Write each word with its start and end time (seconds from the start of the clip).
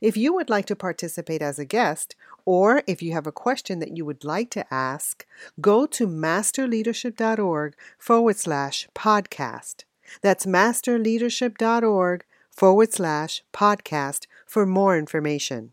If 0.00 0.16
you 0.16 0.34
would 0.34 0.50
like 0.50 0.66
to 0.66 0.76
participate 0.76 1.42
as 1.42 1.58
a 1.58 1.64
guest, 1.64 2.16
or 2.44 2.82
if 2.86 3.02
you 3.02 3.12
have 3.12 3.26
a 3.26 3.32
question 3.32 3.78
that 3.80 3.96
you 3.96 4.04
would 4.04 4.24
like 4.24 4.50
to 4.50 4.72
ask, 4.72 5.26
go 5.60 5.86
to 5.86 6.06
masterleadership.org 6.06 7.74
forward 7.98 8.36
slash 8.36 8.88
podcast. 8.94 9.84
That's 10.22 10.46
masterleadership.org 10.46 12.24
forward 12.50 12.92
slash 12.92 13.42
podcast 13.52 14.26
for 14.46 14.66
more 14.66 14.96
information. 14.96 15.72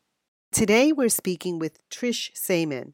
Today 0.51 0.91
we're 0.91 1.09
speaking 1.09 1.59
with 1.59 1.79
Trish 1.89 2.29
Saman. 2.35 2.93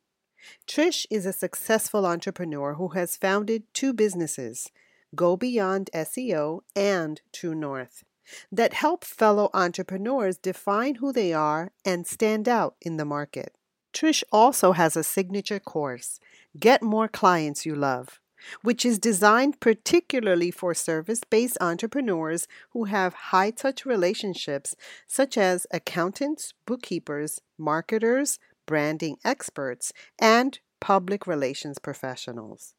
Trish 0.68 1.06
is 1.10 1.26
a 1.26 1.34
successful 1.34 2.06
entrepreneur 2.06 2.76
who 2.76 2.90
has 2.90 3.18
founded 3.18 3.64
two 3.74 3.94
businesses, 3.94 4.72
Go 5.16 5.36
Beyond 5.36 5.90
SEO 5.94 6.62
and 6.76 7.22
True 7.34 7.56
North 7.56 8.04
that 8.52 8.74
help 8.74 9.04
fellow 9.04 9.50
entrepreneurs 9.54 10.38
define 10.38 10.96
who 10.96 11.12
they 11.12 11.34
are 11.34 11.72
and 11.86 12.08
stand 12.08 12.48
out 12.48 12.76
in 12.82 12.98
the 12.98 13.06
market. 13.06 13.56
Trish 13.94 14.24
also 14.32 14.74
has 14.74 14.96
a 14.96 15.04
signature 15.04 15.60
course, 15.60 16.20
Get 16.60 16.82
More 16.82 17.08
Clients 17.08 17.66
You 17.66 17.76
Love, 17.76 18.20
which 18.62 18.86
is 18.86 19.00
designed 19.00 19.60
particularly 19.60 20.52
for 20.52 20.74
service 20.74 21.22
based 21.30 21.58
entrepreneurs 21.60 22.48
who 22.72 22.86
have 22.86 23.14
high 23.14 23.52
touch 23.52 23.86
relationships, 23.86 24.76
such 25.08 25.38
as 25.38 25.68
accountants, 25.72 26.54
bookkeepers, 26.66 27.42
marketers, 27.58 28.40
branding 28.66 29.18
experts, 29.26 29.92
and 30.20 30.60
public 30.80 31.26
relations 31.28 31.80
professionals. 31.80 32.76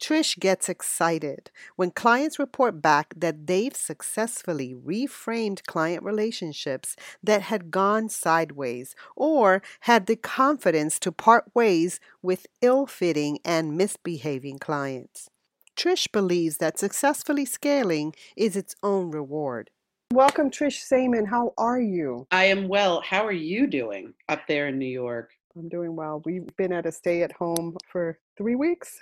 Trish 0.00 0.38
gets 0.38 0.70
excited 0.70 1.50
when 1.76 1.90
clients 1.90 2.38
report 2.38 2.80
back 2.80 3.12
that 3.14 3.46
they've 3.46 3.76
successfully 3.76 4.74
reframed 4.74 5.66
client 5.66 6.02
relationships 6.02 6.96
that 7.22 7.42
had 7.42 7.70
gone 7.70 8.08
sideways 8.08 8.96
or 9.14 9.60
had 9.80 10.06
the 10.06 10.16
confidence 10.16 10.98
to 11.00 11.12
part 11.12 11.50
ways 11.54 12.00
with 12.22 12.46
ill 12.62 12.86
fitting 12.86 13.40
and 13.44 13.76
misbehaving 13.76 14.58
clients. 14.58 15.28
Trish 15.76 16.10
believes 16.10 16.56
that 16.56 16.78
successfully 16.78 17.44
scaling 17.44 18.14
is 18.36 18.56
its 18.56 18.74
own 18.82 19.10
reward. 19.10 19.68
Welcome, 20.12 20.50
Trish 20.50 20.80
Saman. 20.80 21.26
How 21.26 21.52
are 21.58 21.80
you? 21.80 22.26
I 22.30 22.46
am 22.46 22.68
well. 22.68 23.02
How 23.02 23.24
are 23.24 23.32
you 23.32 23.66
doing 23.66 24.14
up 24.30 24.46
there 24.48 24.68
in 24.68 24.78
New 24.78 24.86
York? 24.86 25.30
I'm 25.56 25.68
doing 25.68 25.94
well. 25.94 26.22
We've 26.24 26.46
been 26.56 26.72
at 26.72 26.86
a 26.86 26.92
stay 26.92 27.22
at 27.22 27.32
home 27.32 27.76
for 27.86 28.18
three 28.40 28.56
weeks. 28.56 28.98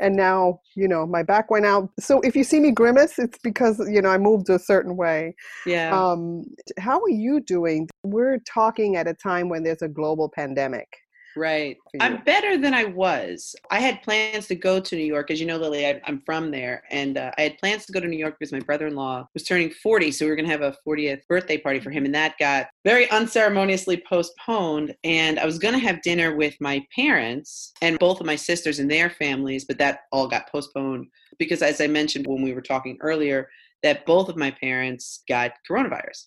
And 0.00 0.14
now, 0.14 0.60
you 0.76 0.86
know, 0.86 1.06
my 1.06 1.22
back 1.22 1.50
went 1.50 1.64
out. 1.64 1.88
So 1.98 2.20
if 2.20 2.36
you 2.36 2.44
see 2.44 2.60
me 2.60 2.70
grimace, 2.70 3.18
it's 3.18 3.38
because, 3.42 3.80
you 3.90 4.02
know, 4.02 4.10
I 4.10 4.18
moved 4.18 4.50
a 4.50 4.58
certain 4.58 4.96
way. 4.96 5.34
Yeah. 5.64 5.98
Um, 5.98 6.44
how 6.78 7.00
are 7.00 7.08
you 7.08 7.40
doing? 7.40 7.88
We're 8.04 8.38
talking 8.40 8.96
at 8.96 9.08
a 9.08 9.14
time 9.14 9.48
when 9.48 9.62
there's 9.62 9.82
a 9.82 9.88
global 9.88 10.28
pandemic. 10.28 10.88
Right. 11.36 11.76
I'm 12.00 12.22
better 12.24 12.58
than 12.58 12.74
I 12.74 12.84
was. 12.84 13.54
I 13.70 13.80
had 13.80 14.02
plans 14.02 14.46
to 14.48 14.54
go 14.54 14.80
to 14.80 14.96
New 14.96 15.04
York. 15.04 15.30
As 15.30 15.40
you 15.40 15.46
know, 15.46 15.56
Lily, 15.56 15.86
I, 15.86 16.00
am 16.06 16.22
from 16.26 16.50
there. 16.50 16.82
And 16.90 17.16
uh, 17.16 17.30
I 17.38 17.42
had 17.42 17.58
plans 17.58 17.86
to 17.86 17.92
go 17.92 18.00
to 18.00 18.06
New 18.06 18.18
York 18.18 18.36
because 18.38 18.52
my 18.52 18.60
brother 18.60 18.86
in 18.86 18.94
law 18.94 19.26
was 19.34 19.44
turning 19.44 19.70
40. 19.70 20.10
So 20.12 20.24
we 20.24 20.30
were 20.30 20.36
going 20.36 20.46
to 20.46 20.52
have 20.52 20.62
a 20.62 20.76
40th 20.86 21.26
birthday 21.28 21.58
party 21.58 21.80
for 21.80 21.90
him. 21.90 22.04
And 22.04 22.14
that 22.14 22.38
got 22.38 22.68
very 22.84 23.10
unceremoniously 23.10 24.02
postponed. 24.08 24.94
And 25.04 25.38
I 25.38 25.46
was 25.46 25.58
going 25.58 25.74
to 25.74 25.80
have 25.80 26.02
dinner 26.02 26.36
with 26.36 26.54
my 26.60 26.84
parents 26.94 27.72
and 27.80 27.98
both 27.98 28.20
of 28.20 28.26
my 28.26 28.36
sisters 28.36 28.78
and 28.78 28.90
their 28.90 29.10
families, 29.10 29.64
but 29.64 29.78
that 29.78 30.00
all 30.12 30.28
got 30.28 30.50
postponed 30.50 31.06
because, 31.38 31.62
as 31.62 31.80
I 31.80 31.86
mentioned 31.86 32.26
when 32.26 32.42
we 32.42 32.52
were 32.52 32.60
talking 32.60 32.98
earlier, 33.00 33.48
that 33.82 34.06
both 34.06 34.28
of 34.28 34.36
my 34.36 34.50
parents 34.50 35.22
got 35.28 35.52
coronavirus. 35.68 36.26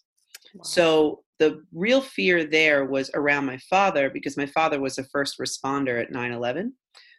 Wow. 0.55 0.63
So 0.63 1.23
the 1.39 1.61
real 1.73 2.01
fear 2.01 2.45
there 2.45 2.85
was 2.85 3.11
around 3.13 3.45
my 3.45 3.57
father 3.69 4.09
because 4.09 4.37
my 4.37 4.45
father 4.45 4.79
was 4.79 4.97
a 4.97 5.03
first 5.05 5.37
responder 5.39 6.01
at 6.01 6.11
9-11 6.11 6.71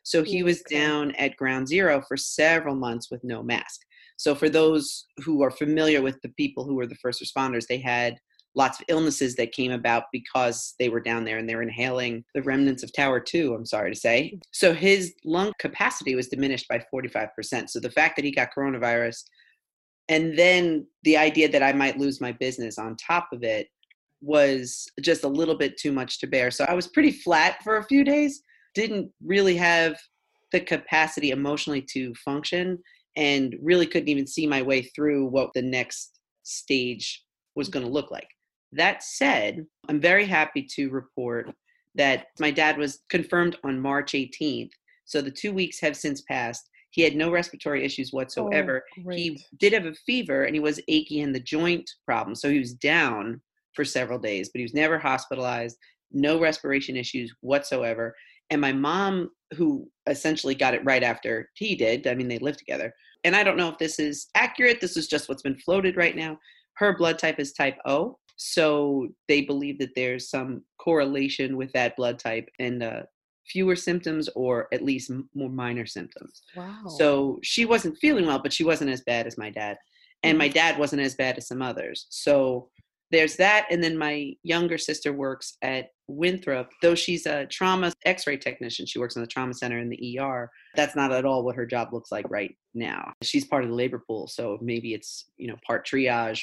so 0.07 0.23
he 0.23 0.43
mm, 0.43 0.45
was 0.45 0.63
down 0.63 1.11
at 1.17 1.37
ground 1.37 1.67
zero 1.67 2.01
for 2.07 2.17
several 2.17 2.77
months 2.77 3.11
with 3.11 3.25
no 3.25 3.43
mask. 3.43 3.81
So 4.17 4.37
for 4.37 4.49
those 4.49 5.07
who 5.25 5.43
are 5.43 5.51
familiar 5.51 6.01
with 6.01 6.17
the 6.23 6.29
people 6.37 6.65
who 6.65 6.77
were 6.77 6.87
the 6.87 6.95
first 6.95 7.21
responders 7.21 7.67
they 7.67 7.79
had 7.79 8.17
lots 8.55 8.79
of 8.79 8.87
illnesses 8.89 9.35
that 9.35 9.53
came 9.53 9.73
about 9.73 10.05
because 10.13 10.75
they 10.79 10.89
were 10.89 11.01
down 11.01 11.25
there 11.25 11.39
and 11.39 11.49
they're 11.49 11.61
inhaling 11.61 12.25
the 12.35 12.43
remnants 12.43 12.85
of 12.85 12.93
tower 12.93 13.19
2 13.19 13.53
i'm 13.53 13.67
sorry 13.67 13.93
to 13.93 13.99
say. 13.99 14.33
Mm. 14.33 14.41
So 14.53 14.73
his 14.73 15.13
lung 15.25 15.53
capacity 15.59 16.15
was 16.15 16.29
diminished 16.29 16.69
by 16.69 16.81
45% 16.95 17.69
so 17.69 17.81
the 17.81 17.91
fact 17.91 18.15
that 18.15 18.25
he 18.25 18.31
got 18.31 18.55
coronavirus 18.57 19.25
and 20.09 20.39
then 20.39 20.87
the 21.03 21.17
idea 21.17 21.49
that 21.49 21.65
i 21.65 21.73
might 21.73 21.99
lose 21.99 22.21
my 22.21 22.31
business 22.31 22.79
on 22.79 22.97
top 22.97 23.29
of 23.33 23.43
it 23.43 23.67
was 24.21 24.87
just 25.01 25.25
a 25.25 25.29
little 25.29 25.57
bit 25.57 25.77
too 25.79 25.93
much 25.93 26.19
to 26.21 26.27
bear. 26.27 26.51
So 26.51 26.65
I 26.69 26.75
was 26.75 26.89
pretty 26.89 27.13
flat 27.13 27.63
for 27.63 27.77
a 27.77 27.85
few 27.85 28.05
days, 28.05 28.43
didn't 28.75 29.11
really 29.25 29.57
have 29.57 29.97
the 30.53 30.61
capacity 30.61 31.31
emotionally 31.31 31.83
to 31.93 32.15
function, 32.15 32.79
and 33.17 33.57
really 33.63 33.87
couldn't 33.87 34.09
even 34.09 34.27
see 34.27 34.47
my 34.47 34.63
way 34.63 34.83
through 34.83 35.27
what 35.27 35.51
the 35.55 35.63
next 35.63 36.19
stage 36.43 37.25
was 37.55 37.69
going 37.69 37.85
to 37.85 37.91
look 37.91 38.11
like. 38.11 38.29
That 38.73 39.03
said, 39.03 39.65
I'm 39.89 40.01
very 40.01 40.27
happy 40.27 40.67
to 40.75 40.91
report 40.91 41.51
that 41.95 42.27
my 42.39 42.51
dad 42.51 42.77
was 42.77 43.01
confirmed 43.09 43.57
on 43.65 43.81
March 43.81 44.13
18th. 44.13 44.71
So 45.07 45.21
the 45.21 45.31
two 45.31 45.53
weeks 45.53 45.81
have 45.81 45.97
since 45.97 46.21
passed. 46.23 46.69
He 46.91 47.03
had 47.03 47.17
no 47.17 47.31
respiratory 47.31 47.85
issues 47.85 48.11
oh, 48.13 48.19
whatsoever. 48.19 48.85
Oh, 49.07 49.11
he 49.11 49.43
did 49.59 49.73
have 49.73 49.87
a 49.87 49.95
fever 49.95 50.45
and 50.45 50.55
he 50.55 50.61
was 50.61 50.81
achy 50.89 51.21
in 51.21 51.33
the 51.33 51.41
joint 51.41 51.91
problem. 52.05 52.35
So 52.35 52.51
he 52.51 52.59
was 52.59 52.75
down 52.75 53.41
for 53.77 53.85
several 53.85 54.19
days, 54.19 54.49
but 54.49 54.59
he 54.59 54.65
was 54.65 54.75
never 54.75 54.99
hospitalized, 54.99 55.77
no 56.11 56.41
respiration 56.41 56.97
issues 56.97 57.33
whatsoever. 57.41 58.15
And 58.51 58.61
my 58.61 58.73
mom, 58.73 59.31
who 59.55 59.89
essentially 60.09 60.55
got 60.55 60.75
it 60.75 60.85
right 60.85 61.03
after 61.03 61.51
he 61.55 61.77
did, 61.77 62.07
I 62.07 62.15
mean, 62.15 62.29
they 62.29 62.39
lived 62.39 62.59
together. 62.59 62.93
And 63.25 63.37
I 63.37 63.45
don't 63.45 63.57
know 63.57 63.69
if 63.69 63.79
this 63.79 63.99
is 63.99 64.29
accurate. 64.35 64.81
This 64.81 64.97
is 64.97 65.09
just 65.09 65.29
what's 65.29 65.43
been 65.43 65.59
floated 65.59 65.97
right 65.97 66.17
now. 66.17 66.39
Her 66.75 66.97
blood 66.97 67.19
type 67.19 67.39
is 67.39 67.53
type 67.53 67.77
O. 67.87 68.19
So 68.37 69.09
they 69.29 69.43
believe 69.43 69.79
that 69.79 69.95
there's 69.95 70.31
some 70.31 70.63
correlation 70.79 71.57
with 71.57 71.73
that 71.73 71.97
blood 71.97 72.19
type 72.19 72.49
and 72.59 72.83
uh, 72.83 73.03
fewer 73.47 73.77
symptoms 73.77 74.29
or 74.35 74.69
at 74.73 74.83
least 74.83 75.11
more 75.35 75.49
minor 75.49 75.87
symptoms. 75.87 76.43
Wow. 76.55 76.85
So 76.87 77.39
she 77.43 77.65
wasn't 77.65 77.99
feeling 77.99 78.27
well, 78.27 78.41
but 78.41 78.53
she 78.53 78.65
wasn't 78.65 78.91
as 78.91 79.01
bad 79.03 79.27
as 79.27 79.39
my 79.39 79.51
dad. 79.51 79.79
And 80.23 80.39
my 80.39 80.47
mm-hmm. 80.47 80.55
dad 80.55 80.79
wasn't 80.79 81.03
as 81.03 81.15
bad 81.15 81.39
as 81.39 81.49
some 81.49 81.63
others. 81.63 82.07
So 82.11 82.69
there's 83.11 83.37
that 83.37 83.67
and 83.71 83.83
then 83.83 83.97
my 83.97 84.33
younger 84.43 84.79
sister 84.79 85.13
works 85.13 85.57
at 85.63 85.91
winthrop 86.09 86.71
though 86.83 86.95
she's 86.95 87.27
a 87.27 87.47
trauma 87.47 87.93
x-ray 88.05 88.37
technician 88.37 88.87
she 88.87 88.99
works 88.99 89.17
in 89.17 89.23
the 89.23 89.29
trauma 89.29 89.55
center 89.55 89.79
in 89.79 89.89
the 89.89 90.19
er 90.21 90.51
that's 90.75 90.97
not 90.97 91.13
at 91.13 91.25
all 91.25 91.45
what 91.45 91.57
her 91.57 91.67
job 91.67 91.93
looks 91.93 92.13
like 92.13 92.27
right 92.29 92.55
now. 92.77 93.13
She's 93.23 93.47
part 93.47 93.65
of 93.65 93.71
the 93.71 93.75
labor 93.75 94.03
pool 94.07 94.29
so 94.29 94.59
maybe 94.61 94.95
it's 94.95 95.27
you 95.37 95.49
know 95.49 95.57
part 95.67 95.87
triage 95.87 96.43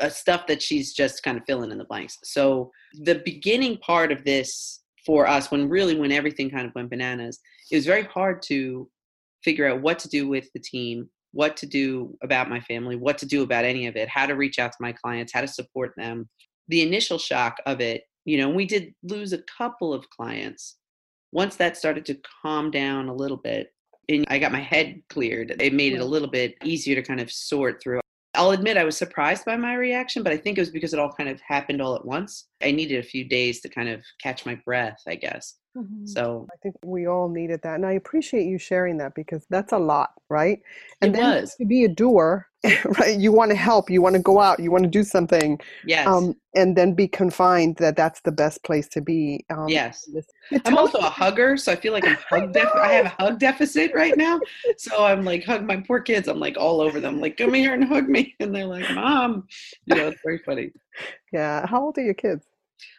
uh, 0.00 0.08
stuff 0.08 0.46
that 0.46 0.62
she's 0.62 0.94
just 0.94 1.22
kind 1.22 1.36
of 1.36 1.44
filling 1.46 1.70
in 1.70 1.76
the 1.76 1.84
blanks. 1.84 2.16
So 2.24 2.70
the 2.94 3.20
beginning 3.26 3.76
part 3.78 4.10
of 4.10 4.24
this 4.24 4.80
for 5.04 5.26
us 5.26 5.50
when 5.50 5.68
really 5.68 5.98
when 5.98 6.12
everything 6.12 6.48
kind 6.48 6.66
of 6.66 6.74
went 6.76 6.88
bananas 6.88 7.40
it 7.72 7.76
was 7.76 7.86
very 7.86 8.04
hard 8.04 8.40
to 8.40 8.88
figure 9.42 9.68
out 9.68 9.82
what 9.82 9.98
to 9.98 10.08
do 10.08 10.28
with 10.28 10.48
the 10.54 10.60
team 10.60 11.10
what 11.32 11.56
to 11.58 11.66
do 11.66 12.16
about 12.22 12.50
my 12.50 12.60
family, 12.60 12.96
what 12.96 13.18
to 13.18 13.26
do 13.26 13.42
about 13.42 13.64
any 13.64 13.86
of 13.86 13.96
it, 13.96 14.08
how 14.08 14.26
to 14.26 14.34
reach 14.34 14.58
out 14.58 14.72
to 14.72 14.78
my 14.80 14.92
clients, 14.92 15.32
how 15.32 15.40
to 15.40 15.48
support 15.48 15.92
them. 15.96 16.28
The 16.68 16.82
initial 16.82 17.18
shock 17.18 17.56
of 17.66 17.80
it, 17.80 18.04
you 18.24 18.38
know, 18.38 18.48
we 18.48 18.66
did 18.66 18.94
lose 19.02 19.32
a 19.32 19.42
couple 19.58 19.92
of 19.92 20.08
clients. 20.10 20.76
Once 21.32 21.56
that 21.56 21.76
started 21.76 22.04
to 22.06 22.18
calm 22.42 22.70
down 22.70 23.08
a 23.08 23.14
little 23.14 23.38
bit, 23.38 23.72
and 24.08 24.24
I 24.28 24.38
got 24.38 24.52
my 24.52 24.60
head 24.60 25.00
cleared, 25.08 25.56
it 25.60 25.72
made 25.72 25.94
it 25.94 26.00
a 26.00 26.04
little 26.04 26.28
bit 26.28 26.54
easier 26.62 26.94
to 26.94 27.02
kind 27.02 27.20
of 27.20 27.32
sort 27.32 27.82
through. 27.82 28.00
I'll 28.34 28.50
admit 28.50 28.76
I 28.76 28.84
was 28.84 28.96
surprised 28.96 29.44
by 29.44 29.56
my 29.56 29.74
reaction, 29.74 30.22
but 30.22 30.32
I 30.32 30.36
think 30.36 30.56
it 30.56 30.62
was 30.62 30.70
because 30.70 30.92
it 30.92 30.98
all 30.98 31.12
kind 31.12 31.28
of 31.28 31.40
happened 31.40 31.82
all 31.82 31.94
at 31.94 32.04
once. 32.04 32.48
I 32.62 32.70
needed 32.70 32.98
a 32.98 33.06
few 33.06 33.24
days 33.24 33.60
to 33.60 33.68
kind 33.68 33.88
of 33.88 34.02
catch 34.22 34.46
my 34.46 34.54
breath, 34.64 34.98
I 35.06 35.16
guess. 35.16 35.56
Mm-hmm. 35.76 36.06
So 36.06 36.46
I 36.52 36.56
think 36.62 36.76
we 36.84 37.06
all 37.06 37.28
needed 37.28 37.62
that. 37.62 37.76
And 37.76 37.86
I 37.86 37.92
appreciate 37.92 38.44
you 38.44 38.58
sharing 38.58 38.98
that 38.98 39.14
because 39.14 39.46
that's 39.48 39.72
a 39.72 39.78
lot, 39.78 40.10
right? 40.28 40.60
And 41.00 41.14
it 41.14 41.18
then 41.18 41.42
was. 41.42 41.54
to 41.56 41.64
be 41.64 41.84
a 41.84 41.88
doer, 41.88 42.46
right? 42.98 43.18
You 43.18 43.32
want 43.32 43.52
to 43.52 43.56
help, 43.56 43.88
you 43.88 44.02
want 44.02 44.14
to 44.14 44.20
go 44.20 44.38
out, 44.38 44.60
you 44.60 44.70
want 44.70 44.84
to 44.84 44.90
do 44.90 45.02
something. 45.02 45.58
Yes. 45.86 46.06
Um, 46.06 46.36
and 46.54 46.76
then 46.76 46.92
be 46.92 47.08
confined 47.08 47.76
that 47.76 47.96
that's 47.96 48.20
the 48.20 48.32
best 48.32 48.62
place 48.64 48.86
to 48.88 49.00
be. 49.00 49.46
Um, 49.48 49.68
yes. 49.68 50.06
I'm 50.66 50.76
also 50.76 50.98
a 50.98 51.08
hugger, 51.08 51.56
so 51.56 51.72
I 51.72 51.76
feel 51.76 51.94
like 51.94 52.06
I'm 52.06 52.18
hug 52.30 52.52
def- 52.52 52.74
I 52.74 52.92
have 52.92 53.06
a 53.06 53.22
hug 53.22 53.38
deficit 53.38 53.94
right 53.94 54.16
now. 54.16 54.40
So 54.76 55.04
I'm 55.04 55.24
like 55.24 55.44
hug 55.44 55.64
my 55.64 55.78
poor 55.78 56.00
kids. 56.00 56.28
I'm 56.28 56.38
like 56.38 56.58
all 56.58 56.82
over 56.82 57.00
them, 57.00 57.18
like 57.18 57.38
come 57.38 57.54
here 57.54 57.72
and 57.72 57.84
hug 57.84 58.08
me, 58.08 58.34
and 58.40 58.54
they're 58.54 58.66
like, 58.66 58.90
"Mom," 58.90 59.48
you 59.86 59.96
know, 59.96 60.08
it's 60.08 60.20
very 60.22 60.38
funny. 60.44 60.70
Yeah. 61.32 61.66
How 61.66 61.82
old 61.82 61.96
are 61.96 62.02
your 62.02 62.12
kids? 62.12 62.44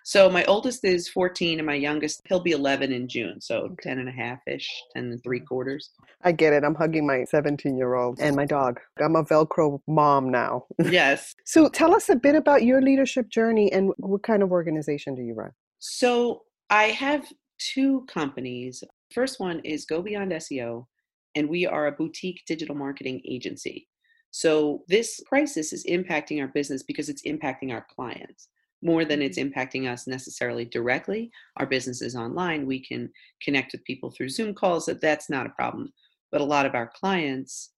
So 0.03 0.30
my 0.30 0.44
oldest 0.45 0.83
is 0.83 1.07
14 1.09 1.59
and 1.59 1.65
my 1.65 1.75
youngest, 1.75 2.21
he'll 2.27 2.41
be 2.41 2.51
11 2.51 2.91
in 2.91 3.07
June. 3.07 3.39
So 3.39 3.75
10 3.81 4.00
and 4.00 4.09
a 4.09 4.12
half 4.12 4.39
ish, 4.47 4.69
10 4.95 5.03
and 5.06 5.24
three 5.24 5.39
quarters. 5.39 5.91
I 6.24 6.31
get 6.31 6.53
it. 6.53 6.63
I'm 6.63 6.75
hugging 6.75 7.07
my 7.07 7.24
17 7.24 7.77
year 7.77 7.95
old 7.95 8.19
and 8.19 8.35
my 8.35 8.45
dog. 8.45 8.80
I'm 9.00 9.15
a 9.15 9.24
Velcro 9.24 9.80
mom 9.88 10.30
now. 10.30 10.65
Yes. 10.83 11.33
so 11.45 11.69
tell 11.69 11.95
us 11.95 12.09
a 12.09 12.15
bit 12.15 12.35
about 12.35 12.63
your 12.63 12.81
leadership 12.81 13.30
journey 13.30 13.71
and 13.71 13.91
what 13.97 14.24
kind 14.24 14.44
of 14.44 14.51
organization 14.51 15.15
do 15.15 15.21
you 15.21 15.33
run? 15.33 15.51
So 15.80 16.44
I 16.69 16.85
have 16.85 17.25
two 17.57 18.06
companies. 18.07 18.83
First 19.13 19.39
one 19.39 19.59
is 19.59 19.85
Go 19.85 20.01
Beyond 20.01 20.31
SEO, 20.31 20.88
and 21.35 21.47
we 21.47 21.65
are 21.65 21.88
a 21.88 21.91
boutique 21.91 22.41
digital 22.47 22.75
marketing 22.75 23.21
agency. 23.25 23.88
So 24.31 24.83
this 24.88 25.21
crisis 25.27 25.74
is 25.74 25.85
impacting 25.85 26.41
our 26.41 26.47
business 26.47 26.81
because 26.83 27.07
it's 27.07 27.21
impacting 27.24 27.71
our 27.71 27.85
clients 27.95 28.47
more 28.83 29.06
than 29.06 29.21
it's 29.21 29.39
impacting 29.39 29.89
us 29.89 30.07
necessarily 30.07 30.65
directly. 30.65 31.31
Our 31.57 31.65
business 31.65 32.01
is 32.01 32.15
online. 32.15 32.65
We 32.65 32.83
can 32.85 33.09
connect 33.41 33.71
with 33.71 33.85
people 33.85 34.12
through 34.12 34.30
Zoom 34.30 34.53
calls. 34.53 34.85
That 34.85 35.01
that's 35.01 35.30
not 35.30 35.45
a 35.45 35.51
problem. 35.51 35.91
But 36.31 36.41
a 36.41 36.45
lot 36.45 36.65
of 36.65 36.75
our 36.75 36.91
clients 36.94 37.71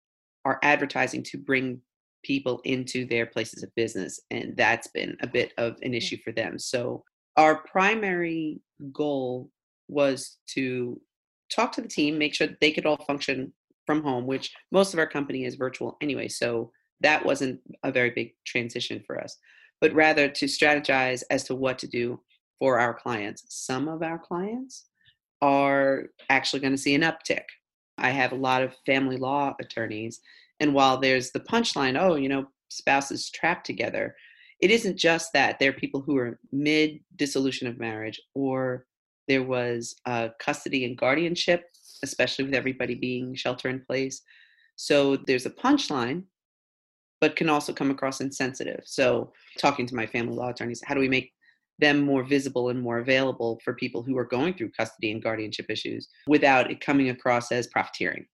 are 0.46 0.60
advertising 0.64 1.24
to 1.24 1.38
bring 1.38 1.80
people 2.24 2.60
into 2.64 3.06
their 3.06 3.28
places 3.28 3.62
of 3.62 3.76
business, 3.76 4.20
and 4.32 4.58
that's 4.58 4.88
been 4.88 5.16
a 5.22 5.28
bit 5.28 5.54
of 5.58 5.76
an 5.84 5.94
issue 5.94 6.18
for 6.24 6.32
them. 6.32 6.58
So 6.58 7.04
our 7.38 7.64
primary 7.68 8.62
goal 8.92 9.52
was 9.88 10.38
to 10.48 11.00
talk 11.52 11.72
to 11.74 11.82
the 11.82 11.88
team, 11.88 12.18
make 12.18 12.34
sure 12.34 12.48
they 12.60 12.72
could 12.72 12.88
all 12.88 13.04
function 13.06 13.54
from 13.86 14.02
home, 14.02 14.26
which 14.26 14.52
most 14.72 14.94
of 14.94 15.00
our 15.00 15.08
company 15.08 15.46
is 15.46 15.56
virtual 15.56 15.98
anyway. 16.02 16.28
So 16.28 16.72
that 17.02 17.24
wasn't 17.24 17.60
a 17.84 17.92
very 17.92 18.10
big 18.10 18.34
transition 18.46 19.04
for 19.06 19.22
us 19.22 19.38
but 19.82 19.94
rather 19.94 20.28
to 20.28 20.46
strategize 20.46 21.24
as 21.30 21.44
to 21.46 21.56
what 21.56 21.78
to 21.80 21.88
do 21.88 22.20
for 22.60 22.80
our 22.80 22.94
clients. 22.94 23.44
Some 23.50 23.88
of 23.88 24.02
our 24.02 24.18
clients 24.18 24.86
are 25.42 26.06
actually 26.30 26.62
going 26.62 26.74
to 26.74 26.78
see 26.78 26.96
an 26.96 27.02
uptick. 27.02 27.44
I 27.98 28.10
have 28.10 28.32
a 28.32 28.38
lot 28.38 28.62
of 28.62 28.76
family 28.86 29.18
law 29.18 29.56
attorneys, 29.60 30.22
and 30.60 30.74
while 30.74 30.98
there's 30.98 31.32
the 31.32 31.40
punchline, 31.40 32.00
oh, 32.00 32.16
you 32.16 32.30
know, 32.30 32.48
spouses 32.70 33.30
trapped 33.30 33.66
together, 33.66 34.16
it 34.62 34.72
isn't 34.72 34.98
just 34.98 35.34
that. 35.34 35.60
There 35.60 35.70
are 35.70 35.74
people 35.74 36.02
who 36.02 36.18
are 36.18 36.40
mid 36.52 37.00
dissolution 37.16 37.68
of 37.68 37.80
marriage, 37.80 38.20
or 38.34 38.86
there 39.28 39.44
was 39.44 39.96
uh, 40.06 40.30
custody 40.40 40.86
and 40.86 40.98
guardianship, 40.98 41.66
especially 42.04 42.46
with 42.46 42.54
everybody 42.54 42.96
being 42.96 43.36
shelter 43.36 43.70
in 43.70 43.82
place. 43.82 44.22
So 44.76 45.18
there's 45.28 45.46
a 45.46 45.52
punchline, 45.52 46.24
but 47.22 47.36
can 47.36 47.50
also 47.50 47.74
come 47.74 47.92
across 47.92 48.22
insensitive. 48.22 48.82
So, 48.86 49.32
talking 49.60 49.86
to 49.88 49.96
my 49.96 50.06
family 50.06 50.36
law 50.36 50.50
attorneys, 50.50 50.82
how 50.86 50.94
do 50.94 51.00
we 51.00 51.10
make 51.10 51.32
them 51.80 52.02
more 52.02 52.24
visible 52.24 52.70
and 52.70 52.82
more 52.82 53.00
available 53.00 53.60
for 53.64 53.74
people 53.74 54.02
who 54.02 54.18
are 54.18 54.26
going 54.26 54.54
through 54.54 54.72
custody 54.72 55.12
and 55.12 55.22
guardianship 55.22 55.66
issues 55.70 56.08
without 56.28 56.72
it 56.72 56.80
coming 56.80 57.10
across 57.10 57.52
as 57.52 57.68
profiteering? 57.68 58.26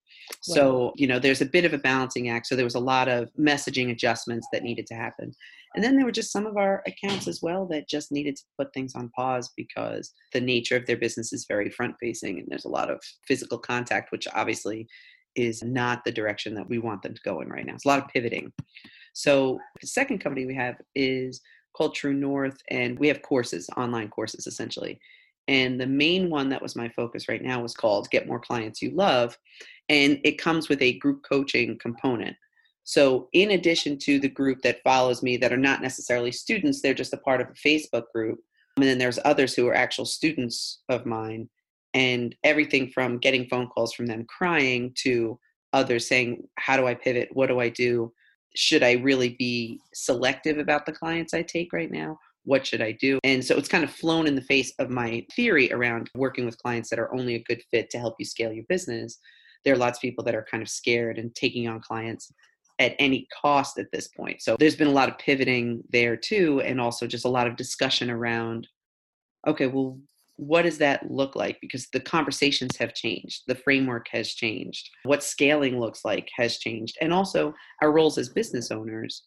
Wow. 0.48 0.54
So, 0.54 0.92
you 0.96 1.06
know, 1.06 1.18
there's 1.18 1.40
a 1.40 1.46
bit 1.46 1.64
of 1.64 1.74
a 1.74 1.78
balancing 1.78 2.28
act. 2.28 2.46
So, 2.46 2.56
there 2.56 2.64
was 2.64 2.74
a 2.74 2.80
lot 2.80 3.08
of 3.08 3.30
messaging 3.38 3.90
adjustments 3.90 4.46
that 4.52 4.62
needed 4.62 4.86
to 4.86 4.94
happen. 4.94 5.32
And 5.74 5.82
then 5.82 5.96
there 5.96 6.04
were 6.04 6.12
just 6.12 6.32
some 6.32 6.46
of 6.46 6.56
our 6.56 6.82
accounts 6.86 7.26
as 7.26 7.40
well 7.42 7.66
that 7.68 7.88
just 7.88 8.12
needed 8.12 8.36
to 8.36 8.42
put 8.58 8.74
things 8.74 8.94
on 8.94 9.10
pause 9.16 9.50
because 9.56 10.12
the 10.32 10.40
nature 10.40 10.76
of 10.76 10.86
their 10.86 10.96
business 10.96 11.32
is 11.32 11.46
very 11.48 11.70
front 11.70 11.94
facing 11.98 12.38
and 12.38 12.46
there's 12.48 12.66
a 12.66 12.70
lot 12.70 12.90
of 12.90 13.00
physical 13.26 13.58
contact, 13.58 14.12
which 14.12 14.28
obviously 14.34 14.86
is 15.34 15.62
not 15.62 16.04
the 16.04 16.12
direction 16.12 16.54
that 16.54 16.68
we 16.68 16.78
want 16.78 17.02
them 17.02 17.14
to 17.14 17.22
go 17.22 17.40
in 17.40 17.48
right 17.48 17.66
now. 17.66 17.74
It's 17.74 17.84
a 17.84 17.88
lot 17.88 18.02
of 18.02 18.08
pivoting. 18.08 18.52
So 19.12 19.58
the 19.80 19.86
second 19.86 20.18
company 20.18 20.46
we 20.46 20.54
have 20.54 20.76
is 20.94 21.40
called 21.76 21.94
True 21.94 22.14
North, 22.14 22.58
and 22.70 22.98
we 22.98 23.08
have 23.08 23.22
courses, 23.22 23.68
online 23.76 24.08
courses 24.08 24.46
essentially. 24.46 25.00
And 25.48 25.80
the 25.80 25.86
main 25.86 26.30
one 26.30 26.48
that 26.50 26.62
was 26.62 26.76
my 26.76 26.88
focus 26.90 27.28
right 27.28 27.42
now 27.42 27.60
was 27.60 27.74
called 27.74 28.10
Get 28.10 28.28
More 28.28 28.40
Clients 28.40 28.80
You 28.80 28.90
Love. 28.90 29.36
And 29.88 30.20
it 30.24 30.38
comes 30.38 30.68
with 30.68 30.80
a 30.82 30.98
group 30.98 31.22
coaching 31.28 31.78
component. 31.78 32.36
So, 32.84 33.28
in 33.32 33.52
addition 33.52 33.98
to 33.98 34.18
the 34.18 34.28
group 34.28 34.62
that 34.62 34.82
follows 34.82 35.22
me 35.22 35.36
that 35.38 35.52
are 35.52 35.56
not 35.56 35.82
necessarily 35.82 36.32
students, 36.32 36.80
they're 36.80 36.94
just 36.94 37.12
a 37.12 37.18
part 37.18 37.40
of 37.40 37.48
a 37.48 37.68
Facebook 37.68 38.04
group. 38.14 38.40
And 38.76 38.84
then 38.84 38.98
there's 38.98 39.18
others 39.24 39.54
who 39.54 39.68
are 39.68 39.74
actual 39.74 40.04
students 40.04 40.82
of 40.88 41.06
mine 41.06 41.48
and 41.94 42.34
everything 42.44 42.90
from 42.90 43.18
getting 43.18 43.46
phone 43.48 43.68
calls 43.68 43.92
from 43.92 44.06
them 44.06 44.24
crying 44.24 44.92
to 44.96 45.38
others 45.72 46.08
saying 46.08 46.42
how 46.58 46.76
do 46.76 46.86
i 46.86 46.94
pivot? 46.94 47.28
What 47.32 47.48
do 47.48 47.60
i 47.60 47.68
do? 47.68 48.12
Should 48.54 48.82
i 48.82 48.92
really 48.92 49.30
be 49.38 49.80
selective 49.94 50.58
about 50.58 50.86
the 50.86 50.92
clients 50.92 51.34
i 51.34 51.42
take 51.42 51.72
right 51.72 51.90
now? 51.90 52.18
What 52.44 52.66
should 52.66 52.82
i 52.82 52.92
do? 52.92 53.18
And 53.24 53.44
so 53.44 53.56
it's 53.56 53.68
kind 53.68 53.84
of 53.84 53.90
flown 53.90 54.26
in 54.26 54.34
the 54.34 54.42
face 54.42 54.72
of 54.78 54.90
my 54.90 55.24
theory 55.34 55.72
around 55.72 56.10
working 56.14 56.44
with 56.44 56.58
clients 56.58 56.90
that 56.90 56.98
are 56.98 57.14
only 57.14 57.36
a 57.36 57.44
good 57.44 57.62
fit 57.70 57.90
to 57.90 57.98
help 57.98 58.16
you 58.18 58.24
scale 58.24 58.52
your 58.52 58.64
business. 58.68 59.18
There 59.64 59.74
are 59.74 59.78
lots 59.78 59.98
of 59.98 60.02
people 60.02 60.24
that 60.24 60.34
are 60.34 60.46
kind 60.50 60.62
of 60.62 60.68
scared 60.68 61.18
and 61.18 61.34
taking 61.34 61.68
on 61.68 61.80
clients 61.80 62.32
at 62.78 62.96
any 62.98 63.28
cost 63.40 63.78
at 63.78 63.92
this 63.92 64.08
point. 64.08 64.42
So 64.42 64.56
there's 64.58 64.74
been 64.74 64.88
a 64.88 64.92
lot 64.92 65.08
of 65.08 65.18
pivoting 65.18 65.82
there 65.90 66.16
too 66.16 66.60
and 66.62 66.80
also 66.80 67.06
just 67.06 67.24
a 67.24 67.28
lot 67.28 67.46
of 67.46 67.56
discussion 67.56 68.10
around 68.10 68.66
okay 69.46 69.66
well 69.66 69.98
what 70.36 70.62
does 70.62 70.78
that 70.78 71.10
look 71.10 71.36
like? 71.36 71.58
Because 71.60 71.88
the 71.92 72.00
conversations 72.00 72.76
have 72.76 72.94
changed, 72.94 73.42
the 73.46 73.54
framework 73.54 74.08
has 74.10 74.32
changed, 74.32 74.88
what 75.04 75.22
scaling 75.22 75.78
looks 75.78 76.04
like 76.04 76.30
has 76.36 76.58
changed, 76.58 76.96
and 77.00 77.12
also 77.12 77.54
our 77.80 77.92
roles 77.92 78.18
as 78.18 78.28
business 78.28 78.70
owners. 78.70 79.24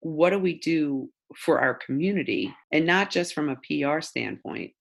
What 0.00 0.30
do 0.30 0.38
we 0.38 0.58
do 0.58 1.10
for 1.36 1.60
our 1.60 1.74
community? 1.74 2.54
And 2.72 2.86
not 2.86 3.10
just 3.10 3.34
from 3.34 3.48
a 3.48 3.56
PR 3.56 4.00
standpoint, 4.00 4.72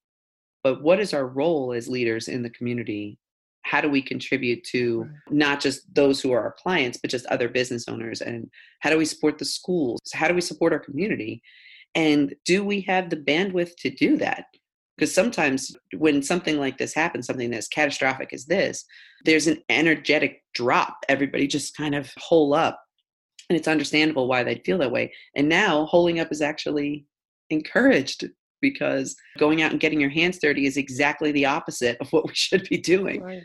but 0.63 0.83
what 0.83 0.99
is 0.99 1.13
our 1.13 1.27
role 1.27 1.73
as 1.73 1.87
leaders 1.87 2.27
in 2.27 2.43
the 2.43 2.49
community? 2.49 3.17
How 3.63 3.81
do 3.81 3.89
we 3.89 4.01
contribute 4.01 4.63
to 4.65 5.09
not 5.31 5.59
just 5.59 5.91
those 5.93 6.21
who 6.21 6.31
are 6.33 6.41
our 6.41 6.55
clients, 6.57 6.99
but 6.99 7.09
just 7.09 7.25
other 7.27 7.49
business 7.49 7.87
owners? 7.87 8.21
And 8.21 8.49
how 8.81 8.91
do 8.91 8.97
we 8.97 9.05
support 9.05 9.39
the 9.39 9.45
schools? 9.45 9.99
How 10.13 10.27
do 10.27 10.35
we 10.35 10.41
support 10.41 10.71
our 10.71 10.79
community? 10.79 11.41
And 11.95 12.35
do 12.45 12.63
we 12.63 12.81
have 12.81 13.09
the 13.09 13.15
bandwidth 13.15 13.75
to 13.77 13.89
do 13.89 14.17
that? 14.17 14.45
Because 14.97 15.13
sometimes 15.13 15.75
when 15.97 16.23
something 16.23 16.59
like 16.59 16.77
this 16.77 16.93
happens 16.93 17.27
something 17.27 17.53
as 17.53 17.67
catastrophic 17.67 18.33
as 18.33 18.45
this 18.45 18.85
there's 19.25 19.47
an 19.47 19.61
energetic 19.69 20.43
drop. 20.53 20.97
Everybody 21.09 21.47
just 21.47 21.75
kind 21.75 21.95
of 21.95 22.11
hole 22.17 22.53
up. 22.53 22.79
And 23.49 23.57
it's 23.57 23.67
understandable 23.67 24.27
why 24.27 24.43
they'd 24.43 24.63
feel 24.65 24.77
that 24.79 24.91
way. 24.91 25.13
And 25.35 25.49
now 25.49 25.85
holding 25.85 26.19
up 26.19 26.31
is 26.31 26.41
actually 26.41 27.05
encouraged 27.49 28.25
because 28.61 29.15
going 29.37 29.61
out 29.61 29.71
and 29.71 29.79
getting 29.79 29.99
your 29.99 30.09
hands 30.09 30.39
dirty 30.39 30.65
is 30.65 30.77
exactly 30.77 31.31
the 31.31 31.45
opposite 31.45 31.97
of 31.99 32.09
what 32.11 32.27
we 32.27 32.33
should 32.33 32.67
be 32.69 32.77
doing. 32.77 33.21
Right. 33.21 33.43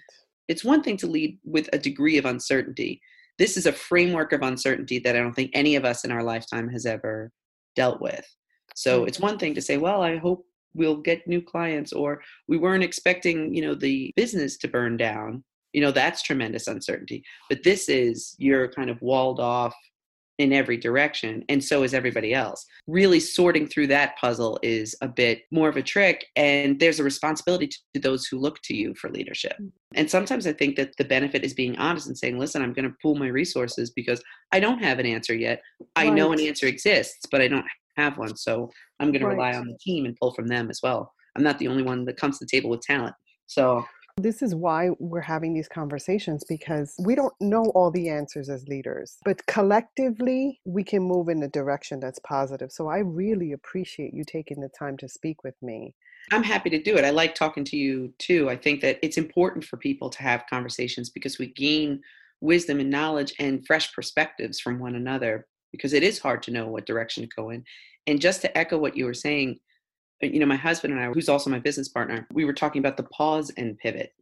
it's 0.48 0.64
one 0.64 0.82
thing 0.82 0.96
to 0.98 1.06
lead 1.06 1.38
with 1.44 1.68
a 1.72 1.78
degree 1.78 2.16
of 2.18 2.24
uncertainty. 2.24 3.00
This 3.38 3.56
is 3.56 3.66
a 3.66 3.72
framework 3.72 4.32
of 4.32 4.42
uncertainty 4.42 4.98
that 5.00 5.16
i 5.16 5.18
don't 5.18 5.32
think 5.32 5.50
any 5.54 5.76
of 5.76 5.84
us 5.84 6.04
in 6.04 6.10
our 6.10 6.22
lifetime 6.22 6.68
has 6.68 6.86
ever 6.86 7.32
dealt 7.74 8.00
with. 8.00 8.26
So 8.74 9.04
it's 9.04 9.18
one 9.18 9.38
thing 9.38 9.54
to 9.54 9.62
say 9.62 9.76
well 9.76 10.02
i 10.02 10.16
hope 10.16 10.44
we'll 10.74 10.96
get 10.96 11.26
new 11.26 11.42
clients 11.42 11.92
or 11.92 12.22
we 12.48 12.56
weren't 12.56 12.84
expecting 12.84 13.54
you 13.54 13.62
know 13.62 13.74
the 13.74 14.12
business 14.16 14.56
to 14.58 14.68
burn 14.68 14.96
down 14.96 15.42
you 15.72 15.80
know 15.80 15.90
that's 15.90 16.22
tremendous 16.22 16.66
uncertainty. 16.66 17.24
But 17.48 17.62
this 17.62 17.88
is 17.88 18.34
you're 18.38 18.68
kind 18.68 18.90
of 18.90 19.00
walled 19.02 19.40
off 19.40 19.74
in 20.38 20.54
every 20.54 20.78
direction 20.78 21.44
and 21.50 21.62
so 21.62 21.82
is 21.82 21.92
everybody 21.92 22.32
else. 22.32 22.64
Really 22.86 23.20
sorting 23.20 23.66
through 23.66 23.88
that 23.88 24.16
puzzle 24.18 24.58
is 24.62 24.96
a 25.02 25.08
bit 25.08 25.42
more 25.50 25.68
of 25.68 25.76
a 25.76 25.82
trick 25.82 26.26
and 26.34 26.80
there's 26.80 26.98
a 26.98 27.04
responsibility 27.04 27.68
to 27.92 28.00
those 28.00 28.26
who 28.26 28.38
look 28.38 28.58
to 28.62 28.74
you 28.74 28.94
for 28.94 29.10
leadership. 29.10 29.56
Mm. 29.60 29.70
and 29.94 30.10
sometimes 30.10 30.46
i 30.46 30.52
think 30.52 30.76
that 30.76 30.96
the 30.96 31.04
benefit 31.04 31.44
is 31.44 31.52
being 31.52 31.76
honest 31.78 32.06
and 32.06 32.16
saying 32.16 32.38
listen 32.38 32.62
i'm 32.62 32.72
going 32.72 32.88
to 32.88 32.96
pool 33.02 33.16
my 33.16 33.26
resources 33.26 33.90
because 33.90 34.22
i 34.52 34.60
don't 34.60 34.82
have 34.82 34.98
an 34.98 35.06
answer 35.06 35.34
yet. 35.34 35.60
I 35.96 36.08
know 36.08 36.32
an 36.32 36.40
answer 36.40 36.66
exists 36.66 37.26
but 37.30 37.42
i 37.42 37.48
don't 37.48 37.66
have 38.00 38.18
one. 38.18 38.36
So 38.36 38.70
I'm 38.98 39.12
going 39.12 39.22
to 39.22 39.28
rely 39.28 39.54
on 39.54 39.66
the 39.66 39.78
team 39.80 40.04
and 40.06 40.16
pull 40.16 40.32
from 40.34 40.46
them 40.46 40.70
as 40.70 40.80
well. 40.82 41.12
I'm 41.36 41.42
not 41.42 41.58
the 41.58 41.68
only 41.68 41.82
one 41.82 42.04
that 42.06 42.16
comes 42.16 42.38
to 42.38 42.44
the 42.44 42.50
table 42.50 42.70
with 42.70 42.80
talent. 42.80 43.14
So 43.46 43.84
This 44.16 44.42
is 44.42 44.54
why 44.54 44.90
we're 44.98 45.20
having 45.20 45.54
these 45.54 45.68
conversations 45.68 46.44
because 46.48 46.94
we 46.98 47.14
don't 47.14 47.32
know 47.40 47.64
all 47.74 47.90
the 47.90 48.08
answers 48.08 48.48
as 48.48 48.66
leaders, 48.68 49.16
but 49.24 49.44
collectively 49.46 50.60
we 50.64 50.84
can 50.84 51.02
move 51.02 51.28
in 51.28 51.42
a 51.42 51.48
direction 51.48 52.00
that's 52.00 52.18
positive. 52.20 52.70
So 52.72 52.88
I 52.88 52.98
really 52.98 53.52
appreciate 53.52 54.12
you 54.12 54.24
taking 54.24 54.60
the 54.60 54.70
time 54.78 54.96
to 54.98 55.08
speak 55.08 55.42
with 55.42 55.54
me. 55.62 55.94
I'm 56.32 56.42
happy 56.42 56.70
to 56.70 56.82
do 56.82 56.96
it. 56.96 57.04
I 57.04 57.10
like 57.10 57.34
talking 57.34 57.64
to 57.64 57.76
you 57.76 58.12
too. 58.18 58.50
I 58.50 58.56
think 58.56 58.82
that 58.82 58.98
it's 59.02 59.16
important 59.16 59.64
for 59.64 59.76
people 59.76 60.10
to 60.10 60.22
have 60.22 60.44
conversations 60.50 61.10
because 61.10 61.38
we 61.38 61.46
gain 61.54 62.00
wisdom 62.40 62.80
and 62.80 62.90
knowledge 62.90 63.32
and 63.38 63.66
fresh 63.66 63.92
perspectives 63.94 64.60
from 64.60 64.78
one 64.78 64.96
another 64.96 65.46
because 65.72 65.92
it 65.92 66.02
is 66.02 66.18
hard 66.18 66.42
to 66.44 66.50
know 66.50 66.68
what 66.68 66.86
direction 66.86 67.22
to 67.22 67.28
go 67.34 67.50
in. 67.50 67.64
And 68.06 68.20
just 68.20 68.40
to 68.42 68.58
echo 68.58 68.78
what 68.78 68.96
you 68.96 69.04
were 69.04 69.14
saying, 69.14 69.58
uh, 70.22 70.26
you 70.26 70.40
know, 70.40 70.46
my 70.46 70.56
husband 70.56 70.92
and 70.92 71.02
I, 71.02 71.08
who's 71.08 71.28
also 71.28 71.50
my 71.50 71.58
business 71.58 71.88
partner, 71.88 72.26
we 72.32 72.44
were 72.44 72.52
talking 72.52 72.80
about 72.80 72.96
the 72.96 73.04
pause 73.04 73.50
and 73.56 73.78
pivot 73.78 74.12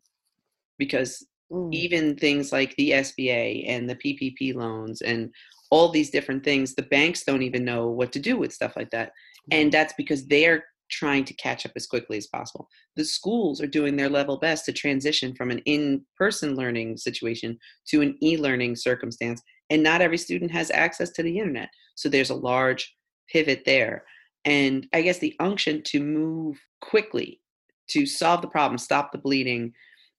because 0.78 1.26
mm. 1.50 1.73
even 1.73 2.17
things 2.17 2.52
like 2.52 2.75
the 2.76 2.90
SBA 2.90 3.69
and 3.69 3.88
the 3.88 3.97
PPP 3.97 4.55
loans 4.55 5.00
and 5.02 5.31
all 5.71 5.90
these 5.90 6.11
different 6.11 6.45
things, 6.45 6.75
the 6.75 6.83
banks 6.83 7.25
don't 7.25 7.43
even 7.43 7.64
know 7.64 7.88
what 7.88 8.12
to 8.12 8.19
do 8.19 8.37
with 8.37 8.52
stuff 8.52 8.75
like 8.76 8.90
that. 8.90 9.12
And 9.50 9.73
that's 9.73 9.95
because 9.97 10.26
they're 10.26 10.64
trying 10.90 11.25
to 11.25 11.35
catch 11.35 11.67
up 11.67 11.73
as 11.76 11.87
quickly 11.87 12.17
as 12.17 12.26
possible. 12.26 12.69
The 12.97 13.05
schools 13.05 13.61
are 13.61 13.67
doing 13.67 13.97
their 13.97 14.09
level 14.09 14.38
best 14.38 14.64
to 14.67 14.73
transition 14.73 15.35
from 15.35 15.50
an 15.50 15.59
in 15.61 16.05
person 16.17 16.57
learning 16.57 16.97
situation 16.97 17.59
to 17.88 18.00
an 18.00 18.17
e 18.23 18.37
learning 18.37 18.76
circumstance. 18.76 19.43
And 19.71 19.83
not 19.83 20.01
every 20.01 20.19
student 20.19 20.51
has 20.51 20.71
access 20.71 21.11
to 21.11 21.23
the 21.23 21.39
internet. 21.39 21.69
So 21.95 22.09
there's 22.09 22.31
a 22.31 22.35
large 22.35 22.95
pivot 23.31 23.63
there. 23.67 24.05
And 24.45 24.87
I 24.93 25.03
guess 25.03 25.19
the 25.19 25.37
unction 25.41 25.83
to 25.87 26.01
move 26.01 26.59
quickly, 26.81 27.41
to 27.89 28.07
solve 28.07 28.41
the 28.41 28.49
problem, 28.49 28.79
stop 28.79 29.13
the 29.13 29.19
bleeding, 29.19 29.73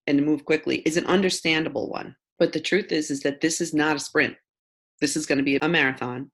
and 0.07 0.17
to 0.17 0.23
move 0.23 0.45
quickly 0.45 0.77
is 0.79 0.97
an 0.97 1.05
understandable 1.05 1.89
one. 1.89 2.15
But 2.37 2.53
the 2.53 2.59
truth 2.59 2.91
is, 2.91 3.11
is 3.11 3.21
that 3.21 3.41
this 3.41 3.61
is 3.61 3.73
not 3.73 3.95
a 3.95 3.99
sprint. 3.99 4.35
This 5.01 5.15
is 5.15 5.25
going 5.25 5.37
to 5.37 5.43
be 5.43 5.57
a 5.57 5.67
marathon. 5.67 6.31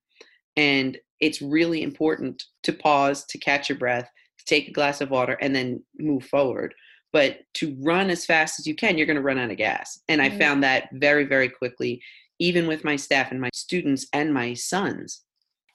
And 0.55 0.97
it's 1.19 1.41
really 1.41 1.83
important 1.83 2.43
to 2.63 2.73
pause, 2.73 3.25
to 3.25 3.37
catch 3.37 3.69
your 3.69 3.77
breath, 3.77 4.09
to 4.39 4.45
take 4.45 4.67
a 4.67 4.73
glass 4.73 5.01
of 5.01 5.09
water, 5.09 5.33
and 5.41 5.55
then 5.55 5.83
move 5.97 6.25
forward. 6.25 6.73
But 7.11 7.39
to 7.55 7.77
run 7.81 8.09
as 8.09 8.25
fast 8.25 8.59
as 8.59 8.67
you 8.67 8.75
can, 8.75 8.97
you're 8.97 9.07
going 9.07 9.15
to 9.15 9.21
run 9.21 9.37
out 9.37 9.51
of 9.51 9.57
gas. 9.57 9.99
And 10.09 10.21
I 10.21 10.29
mm-hmm. 10.29 10.39
found 10.39 10.63
that 10.63 10.89
very, 10.93 11.25
very 11.25 11.49
quickly, 11.49 12.01
even 12.39 12.67
with 12.67 12.83
my 12.83 12.95
staff 12.95 13.31
and 13.31 13.39
my 13.39 13.49
students 13.53 14.07
and 14.13 14.33
my 14.33 14.53
sons. 14.53 15.21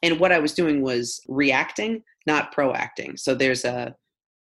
And 0.02 0.18
what 0.18 0.32
I 0.32 0.38
was 0.38 0.54
doing 0.54 0.82
was 0.82 1.20
reacting, 1.28 2.02
not 2.26 2.54
proacting. 2.54 3.18
So 3.18 3.34
there's 3.34 3.64
a, 3.64 3.94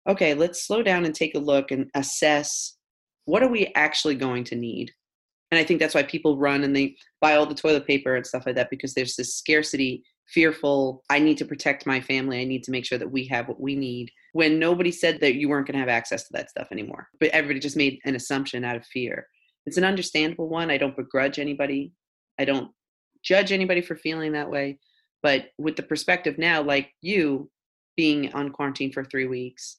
okay, 0.08 0.34
let's 0.34 0.66
slow 0.66 0.82
down 0.82 1.04
and 1.04 1.14
take 1.14 1.34
a 1.34 1.40
look 1.40 1.70
and 1.70 1.90
assess 1.94 2.76
what 3.26 3.42
are 3.42 3.48
we 3.48 3.72
actually 3.74 4.16
going 4.16 4.44
to 4.44 4.56
need? 4.56 4.92
And 5.50 5.58
I 5.58 5.64
think 5.64 5.80
that's 5.80 5.94
why 5.94 6.02
people 6.02 6.36
run 6.36 6.64
and 6.64 6.74
they 6.74 6.96
buy 7.20 7.36
all 7.36 7.46
the 7.46 7.54
toilet 7.54 7.86
paper 7.86 8.16
and 8.16 8.26
stuff 8.26 8.44
like 8.46 8.56
that 8.56 8.70
because 8.70 8.94
there's 8.94 9.16
this 9.16 9.36
scarcity, 9.36 10.02
fearful, 10.26 11.04
I 11.10 11.18
need 11.20 11.38
to 11.38 11.44
protect 11.44 11.86
my 11.86 12.00
family. 12.00 12.40
I 12.40 12.44
need 12.44 12.64
to 12.64 12.70
make 12.70 12.84
sure 12.84 12.98
that 12.98 13.10
we 13.10 13.26
have 13.28 13.48
what 13.48 13.60
we 13.60 13.76
need. 13.76 14.10
When 14.32 14.58
nobody 14.58 14.90
said 14.90 15.20
that 15.20 15.36
you 15.36 15.48
weren't 15.48 15.66
going 15.66 15.74
to 15.74 15.80
have 15.80 15.88
access 15.88 16.24
to 16.24 16.32
that 16.32 16.50
stuff 16.50 16.68
anymore, 16.72 17.08
but 17.20 17.28
everybody 17.30 17.60
just 17.60 17.76
made 17.76 18.00
an 18.04 18.16
assumption 18.16 18.64
out 18.64 18.76
of 18.76 18.86
fear. 18.86 19.28
It's 19.66 19.76
an 19.76 19.84
understandable 19.84 20.48
one. 20.48 20.70
I 20.70 20.78
don't 20.78 20.96
begrudge 20.96 21.38
anybody. 21.38 21.92
I 22.38 22.44
don't 22.44 22.70
judge 23.22 23.52
anybody 23.52 23.80
for 23.80 23.96
feeling 23.96 24.32
that 24.32 24.50
way. 24.50 24.78
But 25.22 25.46
with 25.58 25.76
the 25.76 25.82
perspective 25.82 26.36
now, 26.36 26.62
like 26.62 26.92
you 27.00 27.50
being 27.96 28.32
on 28.34 28.50
quarantine 28.50 28.92
for 28.92 29.04
three 29.04 29.26
weeks 29.26 29.78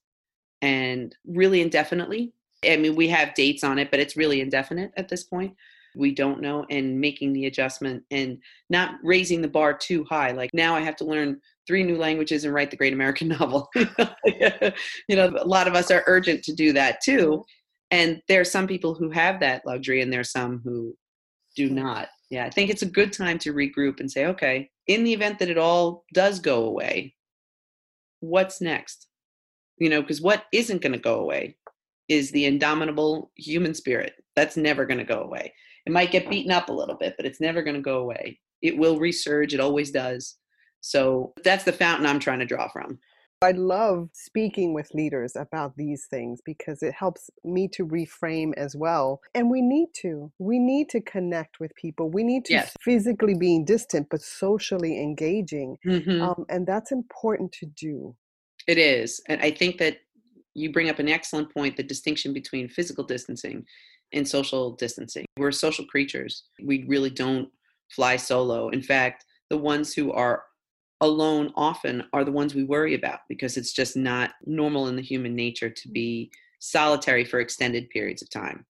and 0.61 1.15
really 1.27 1.61
indefinitely, 1.61 2.33
I 2.67 2.77
mean, 2.77 2.95
we 2.95 3.07
have 3.09 3.35
dates 3.35 3.63
on 3.63 3.77
it, 3.77 3.91
but 3.91 3.99
it's 3.99 4.17
really 4.17 4.41
indefinite 4.41 4.91
at 4.97 5.07
this 5.07 5.23
point. 5.23 5.53
We 5.95 6.13
don't 6.13 6.41
know, 6.41 6.65
and 6.69 6.99
making 6.99 7.31
the 7.31 7.45
adjustment 7.45 8.03
and 8.11 8.39
not 8.69 8.95
raising 9.01 9.41
the 9.41 9.47
bar 9.47 9.73
too 9.73 10.03
high. 10.03 10.31
Like 10.31 10.49
now, 10.53 10.75
I 10.75 10.81
have 10.81 10.97
to 10.97 11.05
learn 11.05 11.39
three 11.67 11.83
new 11.83 11.97
languages 11.97 12.43
and 12.43 12.53
write 12.53 12.69
the 12.69 12.77
great 12.77 12.91
American 12.91 13.27
novel. 13.39 13.69
you 13.75 15.15
know, 15.15 15.33
a 15.37 15.47
lot 15.47 15.67
of 15.67 15.75
us 15.75 15.91
are 15.91 16.03
urgent 16.07 16.43
to 16.43 16.53
do 16.53 16.73
that 16.73 17.01
too. 17.01 17.45
And 17.91 18.21
there 18.27 18.41
are 18.41 18.45
some 18.45 18.67
people 18.67 18.93
who 18.93 19.09
have 19.11 19.39
that 19.39 19.65
luxury, 19.65 20.01
and 20.01 20.11
there 20.11 20.19
are 20.19 20.25
some 20.25 20.59
who 20.63 20.97
do 21.55 21.69
not. 21.69 22.09
Yeah, 22.29 22.45
I 22.45 22.49
think 22.49 22.69
it's 22.69 22.81
a 22.81 22.87
good 22.87 23.13
time 23.13 23.37
to 23.39 23.53
regroup 23.53 23.99
and 23.99 24.11
say, 24.11 24.25
okay, 24.27 24.69
in 24.87 25.03
the 25.03 25.13
event 25.13 25.39
that 25.39 25.49
it 25.49 25.57
all 25.57 26.05
does 26.13 26.39
go 26.39 26.65
away, 26.65 27.15
what's 28.19 28.61
next? 28.61 29.07
You 29.77 29.89
know, 29.89 30.01
because 30.01 30.21
what 30.21 30.45
isn't 30.51 30.81
going 30.81 30.93
to 30.93 30.99
go 30.99 31.19
away 31.19 31.57
is 32.07 32.31
the 32.31 32.45
indomitable 32.45 33.31
human 33.35 33.73
spirit. 33.73 34.13
That's 34.35 34.57
never 34.57 34.85
going 34.85 34.99
to 34.99 35.03
go 35.03 35.21
away. 35.21 35.53
It 35.85 35.91
might 35.91 36.11
get 36.11 36.29
beaten 36.29 36.51
up 36.51 36.69
a 36.69 36.73
little 36.73 36.95
bit, 36.95 37.15
but 37.17 37.25
it's 37.25 37.41
never 37.41 37.61
going 37.61 37.75
to 37.75 37.81
go 37.81 37.99
away. 37.99 38.39
It 38.61 38.77
will 38.77 38.99
resurge, 38.99 39.53
it 39.53 39.59
always 39.59 39.91
does. 39.91 40.37
So 40.81 41.33
that's 41.43 41.63
the 41.63 41.73
fountain 41.73 42.05
I'm 42.05 42.19
trying 42.19 42.39
to 42.39 42.45
draw 42.45 42.67
from. 42.67 42.99
I 43.45 43.51
love 43.51 44.09
speaking 44.11 44.73
with 44.73 44.91
leaders 44.95 45.35
about 45.35 45.77
these 45.77 46.07
things 46.07 46.41
because 46.43 46.81
it 46.81 46.95
helps 46.95 47.29
me 47.43 47.67
to 47.73 47.85
reframe 47.85 48.53
as 48.57 48.75
well. 48.75 49.21
And 49.35 49.51
we 49.51 49.61
need 49.61 49.89
to. 50.01 50.31
We 50.39 50.57
need 50.57 50.89
to 50.89 51.01
connect 51.01 51.59
with 51.59 51.75
people. 51.75 52.09
We 52.09 52.23
need 52.23 52.45
to 52.45 52.53
yes. 52.53 52.73
physically 52.81 53.35
being 53.35 53.63
distant, 53.63 54.07
but 54.09 54.23
socially 54.23 54.99
engaging. 54.99 55.77
Mm-hmm. 55.85 56.21
Um, 56.23 56.45
and 56.49 56.65
that's 56.65 56.91
important 56.91 57.51
to 57.59 57.67
do. 57.67 58.15
It 58.67 58.79
is. 58.79 59.21
And 59.27 59.39
I 59.41 59.51
think 59.51 59.77
that 59.77 59.97
you 60.55 60.71
bring 60.71 60.89
up 60.89 60.97
an 60.97 61.07
excellent 61.07 61.53
point 61.53 61.77
the 61.77 61.83
distinction 61.83 62.33
between 62.33 62.67
physical 62.67 63.03
distancing 63.03 63.63
and 64.11 64.27
social 64.27 64.71
distancing. 64.71 65.25
We're 65.37 65.51
social 65.51 65.85
creatures. 65.85 66.45
We 66.63 66.85
really 66.87 67.11
don't 67.11 67.49
fly 67.89 68.15
solo. 68.15 68.69
In 68.69 68.81
fact, 68.81 69.23
the 69.51 69.57
ones 69.57 69.93
who 69.93 70.11
are 70.13 70.45
alone 71.01 71.51
often 71.55 72.03
are 72.13 72.23
the 72.23 72.31
ones 72.31 72.55
we 72.55 72.63
worry 72.63 72.93
about 72.93 73.19
because 73.27 73.57
it's 73.57 73.73
just 73.73 73.95
not 73.97 74.31
normal 74.45 74.87
in 74.87 74.95
the 74.95 75.01
human 75.01 75.35
nature 75.35 75.69
to 75.69 75.89
be 75.89 76.31
solitary 76.59 77.25
for 77.25 77.39
extended 77.39 77.89
periods 77.89 78.21
of 78.21 78.29
time. 78.29 78.65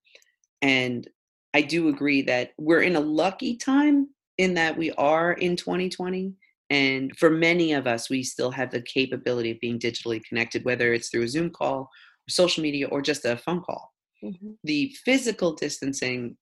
And 0.62 1.08
I 1.54 1.62
do 1.62 1.88
agree 1.88 2.22
that 2.24 2.52
we're 2.58 2.82
in 2.82 2.96
a 2.96 3.02
lucky 3.02 3.56
time 3.56 4.10
in 4.38 4.56
that 4.56 4.78
we 4.78 4.92
are 4.94 5.34
in 5.34 5.56
2020 5.56 6.34
and 6.70 7.16
for 7.18 7.30
many 7.30 7.74
of 7.74 7.86
us, 7.86 8.10
we 8.10 8.24
still 8.24 8.52
have 8.52 8.72
the 8.72 8.82
capability 8.82 9.52
of 9.52 9.60
being 9.60 9.80
digitally 9.80 10.24
connected, 10.24 10.66
whether 10.66 10.94
it's 10.94 11.10
through 11.10 11.24
a 11.24 11.28
Zoom 11.28 11.52
call, 11.52 11.90
social 12.28 12.64
media, 12.64 12.88
or 12.88 13.02
just 13.02 13.26
a 13.26 13.38
phone 13.38 13.62
call. 13.62 13.94
Mm-hmm. 14.24 14.52
The 14.64 14.96
physical 15.06 15.54
distancing 15.54 16.38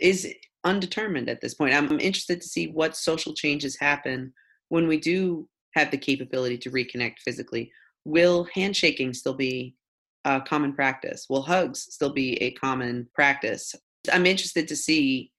is 0.00 0.32
undetermined 0.64 1.28
at 1.28 1.40
this 1.40 1.54
point. 1.54 1.74
I'm 1.74 2.00
interested 2.00 2.40
to 2.40 2.48
see 2.48 2.66
what 2.68 2.96
social 2.96 3.34
changes 3.34 3.78
happen 3.78 4.32
when 4.68 4.88
we 4.88 4.98
do 4.98 5.48
have 5.74 5.90
the 5.90 5.98
capability 5.98 6.58
to 6.58 6.70
reconnect 6.70 7.18
physically. 7.24 7.70
Will 8.04 8.48
handshaking 8.54 9.14
still 9.14 9.34
be 9.34 9.74
a 10.24 10.40
common 10.40 10.72
practice? 10.72 11.26
Will 11.28 11.42
hugs 11.42 11.86
still 11.90 12.12
be 12.12 12.34
a 12.42 12.52
common 12.52 13.08
practice? 13.14 13.74
I'm 14.12 14.26
interested 14.26 14.68
to 14.68 14.76
see 14.76 15.32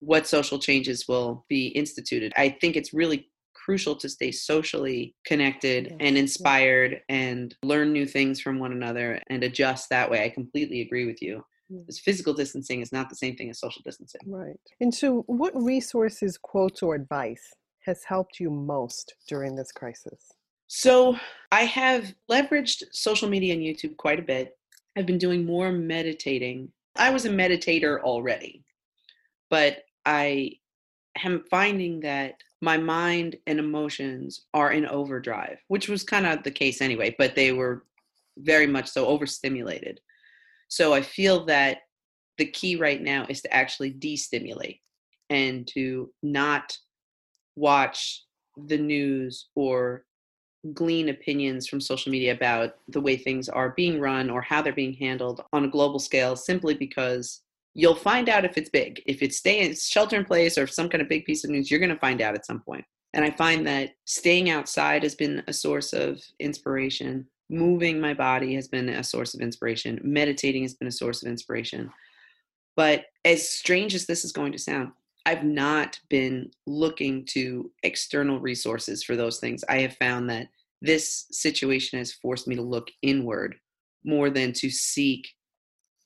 what 0.00 0.26
social 0.26 0.58
changes 0.58 1.06
will 1.08 1.44
be 1.48 1.68
instituted. 1.68 2.32
I 2.36 2.50
think 2.60 2.76
it's 2.76 2.92
really 2.92 3.30
crucial 3.54 3.96
to 3.96 4.08
stay 4.08 4.30
socially 4.30 5.14
connected 5.24 5.96
and 6.00 6.18
inspired 6.18 7.00
and 7.08 7.54
learn 7.62 7.92
new 7.92 8.04
things 8.04 8.40
from 8.40 8.58
one 8.58 8.72
another 8.72 9.20
and 9.30 9.42
adjust 9.42 9.88
that 9.88 10.10
way. 10.10 10.22
I 10.22 10.28
completely 10.28 10.82
agree 10.82 11.06
with 11.06 11.22
you. 11.22 11.44
Because 11.70 11.98
physical 11.98 12.34
distancing 12.34 12.82
is 12.82 12.92
not 12.92 13.08
the 13.08 13.16
same 13.16 13.36
thing 13.36 13.48
as 13.48 13.58
social 13.58 13.80
distancing. 13.84 14.20
Right. 14.26 14.60
And 14.80 14.94
so, 14.94 15.24
what 15.26 15.50
resources, 15.56 16.36
quotes, 16.36 16.82
or 16.82 16.94
advice 16.94 17.54
has 17.84 18.04
helped 18.04 18.40
you 18.40 18.50
most 18.50 19.14
during 19.28 19.54
this 19.54 19.72
crisis? 19.72 20.32
So, 20.66 21.16
I 21.52 21.64
have 21.64 22.14
leveraged 22.30 22.84
social 22.92 23.28
media 23.28 23.54
and 23.54 23.62
YouTube 23.62 23.96
quite 23.96 24.18
a 24.18 24.22
bit. 24.22 24.56
I've 24.96 25.06
been 25.06 25.18
doing 25.18 25.44
more 25.44 25.70
meditating. 25.72 26.70
I 26.96 27.10
was 27.10 27.24
a 27.24 27.30
meditator 27.30 28.00
already, 28.00 28.64
but 29.50 29.82
I 30.06 30.52
am 31.22 31.44
finding 31.50 32.00
that 32.00 32.34
my 32.60 32.78
mind 32.78 33.36
and 33.46 33.58
emotions 33.58 34.46
are 34.54 34.72
in 34.72 34.86
overdrive, 34.86 35.58
which 35.68 35.88
was 35.88 36.02
kind 36.02 36.26
of 36.26 36.42
the 36.42 36.50
case 36.50 36.80
anyway, 36.80 37.14
but 37.18 37.34
they 37.34 37.52
were 37.52 37.84
very 38.38 38.66
much 38.66 38.88
so 38.88 39.06
overstimulated. 39.06 40.00
So 40.68 40.94
I 40.94 41.02
feel 41.02 41.44
that 41.46 41.78
the 42.38 42.46
key 42.46 42.76
right 42.76 43.00
now 43.00 43.26
is 43.28 43.42
to 43.42 43.54
actually 43.54 43.90
destimulate 43.90 44.80
and 45.30 45.68
to 45.68 46.10
not 46.22 46.76
watch 47.56 48.22
the 48.66 48.78
news 48.78 49.48
or 49.54 50.04
glean 50.72 51.10
opinions 51.10 51.66
from 51.66 51.80
social 51.80 52.10
media 52.10 52.32
about 52.32 52.76
the 52.88 53.00
way 53.00 53.16
things 53.16 53.48
are 53.48 53.70
being 53.70 54.00
run 54.00 54.30
or 54.30 54.40
how 54.40 54.62
they're 54.62 54.72
being 54.72 54.94
handled 54.94 55.44
on 55.52 55.64
a 55.64 55.68
global 55.68 55.98
scale 55.98 56.36
simply 56.36 56.74
because 56.74 57.42
you'll 57.74 57.94
find 57.94 58.28
out 58.28 58.44
if 58.44 58.56
it's 58.56 58.70
big. 58.70 59.02
If 59.04 59.20
it's 59.20 59.36
stay 59.36 59.60
in 59.60 59.74
shelter 59.74 60.16
in 60.16 60.24
place 60.24 60.56
or 60.56 60.66
some 60.66 60.88
kind 60.88 61.02
of 61.02 61.08
big 61.08 61.24
piece 61.24 61.44
of 61.44 61.50
news, 61.50 61.70
you're 61.70 61.80
going 61.80 61.90
to 61.90 61.98
find 61.98 62.22
out 62.22 62.34
at 62.34 62.46
some 62.46 62.60
point. 62.60 62.84
And 63.12 63.24
I 63.24 63.30
find 63.30 63.66
that 63.66 63.90
staying 64.06 64.48
outside 64.50 65.02
has 65.02 65.14
been 65.14 65.42
a 65.46 65.52
source 65.52 65.92
of 65.92 66.20
inspiration. 66.40 67.26
moving 67.50 68.00
my 68.00 68.14
body 68.14 68.54
has 68.54 68.68
been 68.68 68.88
a 68.88 69.04
source 69.04 69.34
of 69.34 69.40
inspiration. 69.40 70.00
Meditating 70.02 70.62
has 70.62 70.74
been 70.74 70.88
a 70.88 70.92
source 70.92 71.22
of 71.22 71.28
inspiration. 71.28 71.90
But 72.74 73.04
as 73.24 73.48
strange 73.48 73.94
as 73.94 74.06
this 74.06 74.24
is 74.24 74.32
going 74.32 74.52
to 74.52 74.58
sound, 74.58 74.92
I've 75.26 75.44
not 75.44 75.98
been 76.10 76.50
looking 76.66 77.24
to 77.30 77.70
external 77.82 78.40
resources 78.40 79.02
for 79.02 79.16
those 79.16 79.38
things. 79.38 79.64
I 79.68 79.78
have 79.78 79.96
found 79.96 80.28
that 80.30 80.48
this 80.82 81.26
situation 81.30 81.98
has 81.98 82.12
forced 82.12 82.46
me 82.46 82.54
to 82.56 82.62
look 82.62 82.88
inward 83.02 83.56
more 84.04 84.28
than 84.28 84.52
to 84.52 84.68
seek 84.68 85.26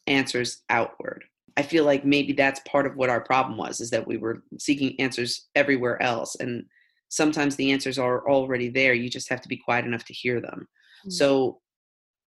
answers 0.06 0.62
outward. 0.70 1.24
I 1.56 1.62
feel 1.62 1.84
like 1.84 2.04
maybe 2.04 2.32
that's 2.32 2.60
part 2.60 2.86
of 2.86 2.94
what 2.94 3.10
our 3.10 3.20
problem 3.20 3.58
was 3.58 3.80
is 3.80 3.90
that 3.90 4.06
we 4.06 4.16
were 4.16 4.44
seeking 4.58 4.94
answers 5.00 5.48
everywhere 5.56 6.00
else 6.00 6.36
and 6.36 6.64
sometimes 7.08 7.56
the 7.56 7.72
answers 7.72 7.98
are 7.98 8.28
already 8.28 8.68
there 8.68 8.94
you 8.94 9.10
just 9.10 9.28
have 9.28 9.40
to 9.40 9.48
be 9.48 9.56
quiet 9.56 9.84
enough 9.84 10.04
to 10.04 10.14
hear 10.14 10.40
them. 10.40 10.68
Mm-hmm. 11.00 11.10
So 11.10 11.60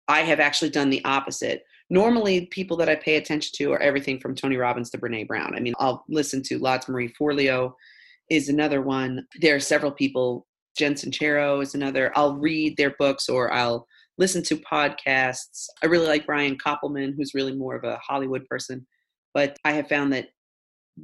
I 0.08 0.22
have 0.22 0.39
actually 0.39 0.70
done 0.70 0.92
the 0.92 1.04
opposite 1.06 1.63
normally 1.89 2.48
people 2.48 2.77
that 2.77 2.89
I 2.89 2.96
pay 2.96 3.18
attention 3.18 3.51
to 3.58 3.74
are 3.74 3.82
everything 3.82 4.20
from 4.20 4.36
Tony 4.36 4.58
Robbins 4.58 4.89
to 4.92 4.98
Brene 4.98 5.27
Brown. 5.27 5.56
I 5.56 5.60
mean, 5.60 5.74
I'll 5.80 6.04
listen 6.10 6.42
to 6.44 6.60
Lots 6.60 6.89
Marie 6.89 7.13
Forleo 7.20 7.74
is 8.30 8.50
another 8.50 8.82
one. 8.82 9.25
There 9.42 9.56
are 9.56 9.60
several 9.60 9.92
people. 9.92 10.48
Jen 10.77 10.96
Sincero 10.96 11.62
is 11.63 11.74
another. 11.74 12.12
I'll 12.15 12.36
read 12.36 12.75
their 12.75 12.96
books 13.00 13.30
or 13.30 13.54
I'll 13.54 13.88
listen 14.18 14.44
to 14.44 14.58
podcasts. 14.58 15.68
I 15.82 15.86
really 15.86 16.08
like 16.08 16.25
Brian 16.25 16.58
Koppelman, 16.58 17.13
who's 17.15 17.34
really 17.34 17.56
more 17.56 17.75
of 17.75 17.84
a 17.84 17.98
Hollywood 17.98 18.46
person, 18.48 18.86
but 19.34 19.58
I 19.63 19.74
have 19.74 19.88
found 19.88 20.12
that 20.13 20.27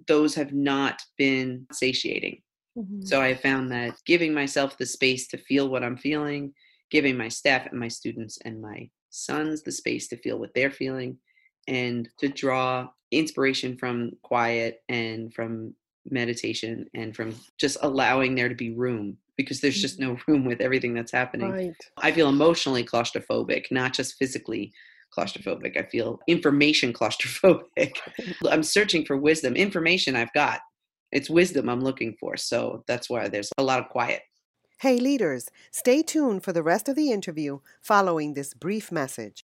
those 0.08 0.36
have 0.36 0.54
not 0.54 1.02
been 1.18 1.68
satiating. 1.72 2.42
Mm-hmm. 2.78 3.02
So 3.04 3.22
I 3.22 3.30
have 3.30 3.42
found 3.42 3.72
that 3.72 3.96
giving 4.06 4.34
myself 4.34 4.78
the 4.78 4.86
space 4.86 5.28
to 5.30 5.38
feel 5.38 5.70
what 5.70 5.84
I'm 5.84 5.98
feeling, 5.98 6.54
giving 6.90 7.18
my 7.18 7.28
staff 7.28 7.68
and 7.70 7.80
my 7.80 7.90
students 7.90 8.40
and 8.46 8.62
my 8.62 8.90
sons 9.12 9.62
the 9.62 9.72
space 9.72 10.08
to 10.08 10.18
feel 10.18 10.40
what 10.40 10.54
they're 10.56 10.72
feeling 10.72 11.18
and 11.68 12.10
to 12.18 12.28
draw 12.28 12.88
inspiration 13.12 13.78
from 13.78 14.12
quiet 14.24 14.82
and 14.90 15.34
from 15.34 15.74
meditation 16.10 16.88
and 16.96 17.16
from 17.16 17.36
just 17.60 17.78
allowing 17.82 18.34
there 18.34 18.50
to 18.50 18.56
be 18.56 18.74
room 18.74 19.18
because 19.38 19.62
there's 19.62 19.80
just 19.80 20.00
mm-hmm. 20.00 20.14
no 20.14 20.20
room 20.28 20.46
with 20.46 20.62
everything 20.62 20.94
that's 20.94 21.12
happening. 21.12 21.52
Right. 21.52 21.76
I 21.98 22.12
feel 22.12 22.30
emotionally 22.30 22.84
claustrophobic, 22.84 23.66
not 23.72 23.94
just 23.94 24.16
physically 24.16 24.74
claustrophobic. 25.18 25.78
I 25.78 25.84
feel 25.84 26.20
information 26.28 26.94
claustrophobic. 26.94 27.94
I'm 28.50 28.64
searching 28.64 29.06
for 29.06 29.18
wisdom. 29.18 29.56
Information 29.56 30.16
I've 30.16 30.34
got. 30.34 30.62
It's 31.12 31.30
wisdom 31.30 31.70
I'm 31.70 31.82
looking 31.82 32.16
for. 32.20 32.38
So 32.38 32.84
that's 32.88 33.10
why 33.10 33.28
there's 33.28 33.50
a 33.58 33.64
lot 33.64 33.80
of 33.80 33.90
quiet. 33.90 34.22
Hey, 34.82 34.98
leaders, 34.98 35.52
stay 35.70 36.02
tuned 36.02 36.44
for 36.44 36.54
the 36.54 36.64
rest 36.64 36.90
of 36.90 36.96
the 36.96 37.12
interview 37.12 37.60
following 37.84 38.34
this 38.34 38.56
brief 38.56 38.92
message. 38.92 39.46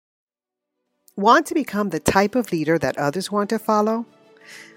Want 1.15 1.47
to 1.47 1.55
become 1.55 1.91
the 1.91 2.01
type 2.01 2.35
of 2.35 2.51
leader 2.51 2.81
that 2.81 2.99
others 2.99 3.31
want 3.31 3.49
to 3.51 3.61
follow? 3.61 4.07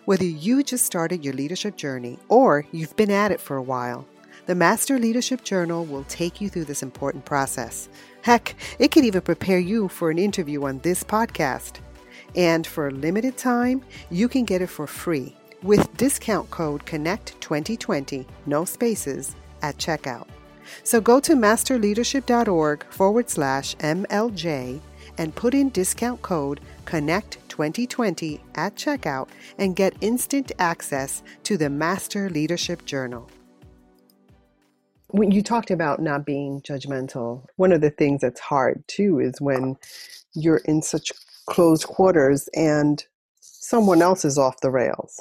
Whether 0.05 0.25
you 0.25 0.61
just 0.61 0.85
started 0.85 1.25
your 1.25 1.33
leadership 1.33 1.75
journey 1.75 2.19
or 2.29 2.67
you've 2.71 2.95
been 2.95 3.09
at 3.09 3.31
it 3.31 3.41
for 3.41 3.57
a 3.57 3.63
while, 3.63 4.05
the 4.45 4.53
Master 4.53 4.99
Leadership 4.99 5.43
Journal 5.43 5.85
will 5.85 6.03
take 6.03 6.39
you 6.39 6.49
through 6.49 6.65
this 6.65 6.83
important 6.83 7.25
process. 7.25 7.89
Heck, 8.21 8.53
it 8.77 8.91
could 8.91 9.05
even 9.05 9.21
prepare 9.21 9.57
you 9.57 9.87
for 9.87 10.11
an 10.11 10.19
interview 10.19 10.65
on 10.65 10.77
this 10.83 11.03
podcast. 11.03 11.79
And 12.35 12.67
for 12.67 12.89
a 12.89 12.91
limited 12.91 13.37
time, 13.37 13.83
you 14.11 14.29
can 14.29 14.45
get 14.45 14.61
it 14.61 14.69
for 14.69 14.85
free 14.85 15.35
with 15.63 15.97
discount 15.97 16.51
code 16.51 16.85
CONNECT2020, 16.85 18.27
no 18.45 18.65
spaces, 18.65 19.35
at 19.63 19.77
checkout. 19.77 20.27
So 20.83 21.01
go 21.01 21.19
to 21.21 21.35
masterleadership.org 21.35 22.85
forward 22.85 23.29
slash 23.29 23.75
MLJ 23.77 24.81
and 25.17 25.35
put 25.35 25.53
in 25.53 25.69
discount 25.69 26.21
code 26.21 26.59
CONNECT2020 26.85 28.39
at 28.55 28.75
checkout 28.75 29.29
and 29.57 29.75
get 29.75 29.95
instant 30.01 30.51
access 30.59 31.23
to 31.43 31.57
the 31.57 31.69
Master 31.69 32.29
Leadership 32.29 32.85
Journal. 32.85 33.29
When 35.07 35.31
you 35.31 35.43
talked 35.43 35.69
about 35.69 36.01
not 36.01 36.25
being 36.25 36.61
judgmental, 36.61 37.45
one 37.57 37.71
of 37.71 37.81
the 37.81 37.91
things 37.91 38.21
that's 38.21 38.39
hard 38.39 38.83
too 38.87 39.19
is 39.19 39.39
when 39.39 39.75
you're 40.33 40.61
in 40.65 40.81
such 40.81 41.11
closed 41.45 41.85
quarters 41.85 42.49
and 42.55 43.03
someone 43.39 44.01
else 44.01 44.25
is 44.25 44.37
off 44.39 44.59
the 44.61 44.71
rails, 44.71 45.19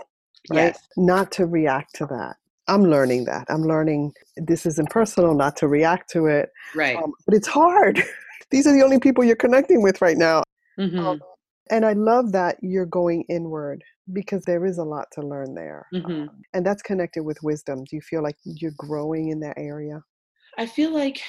right? 0.51 0.75
Yes. 0.75 0.89
Not 0.97 1.31
to 1.33 1.47
react 1.47 1.95
to 1.97 2.07
that. 2.07 2.37
I'm 2.69 2.85
learning 2.85 3.25
that. 3.25 3.47
I'm 3.49 3.63
learning 3.63 4.13
this 4.37 4.67
is 4.67 4.79
impersonal, 4.79 5.35
not 5.35 5.57
to 5.59 5.69
react 5.69 6.11
to 6.11 6.27
it. 6.27 6.51
Right. 6.75 6.97
Um, 6.97 7.13
but 7.27 7.35
it's 7.35 7.49
hard. 7.49 8.03
These 8.51 8.67
are 8.67 8.73
the 8.73 8.83
only 8.83 9.01
people 9.01 9.25
you're 9.25 9.37
connecting 9.37 9.83
with 9.83 10.01
right 10.01 10.17
now. 10.17 10.43
Mm-hmm. 10.79 10.99
Um, 10.99 11.21
and 11.71 11.87
I 11.87 11.95
love 11.95 12.33
that 12.33 12.57
you're 12.61 12.87
going 12.87 13.25
inward 13.29 13.83
because 14.13 14.45
there 14.45 14.67
is 14.67 14.79
a 14.79 14.85
lot 14.85 15.07
to 15.13 15.23
learn 15.23 15.55
there. 15.55 15.87
Mm-hmm. 15.95 16.11
Um, 16.11 16.31
and 16.53 16.67
that's 16.67 16.83
connected 16.83 17.23
with 17.23 17.43
wisdom. 17.43 17.85
Do 17.85 17.97
you 17.97 18.03
feel 18.03 18.23
like 18.23 18.37
you're 18.45 18.75
growing 18.77 19.31
in 19.31 19.41
that 19.41 19.55
area? 19.57 20.03
I 20.59 20.67
feel 20.67 20.93
like 20.93 21.23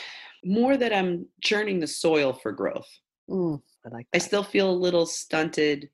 more 0.44 0.76
that 0.76 0.94
I'm 0.94 1.26
churning 1.42 1.80
the 1.80 1.88
soil 1.88 2.34
for 2.34 2.52
growth. 2.52 2.90
Mm, 3.30 3.62
I 3.86 3.90
like 3.90 4.08
that. 4.12 4.18
I 4.18 4.26
still 4.26 4.44
feel 4.44 4.70
a 4.70 4.72
little 4.72 5.06
stunted 5.06 5.90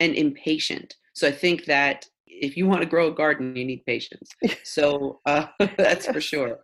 and 0.00 0.14
impatient. 0.14 0.94
So 1.12 1.28
I 1.28 1.32
think 1.32 1.66
that 1.66 2.06
if 2.40 2.56
you 2.56 2.66
want 2.66 2.80
to 2.80 2.86
grow 2.86 3.08
a 3.08 3.14
garden, 3.14 3.54
you 3.56 3.64
need 3.64 3.84
patience. 3.86 4.30
So 4.64 5.20
uh, 5.26 5.46
that's 5.76 6.06
for 6.06 6.20
sure. 6.20 6.58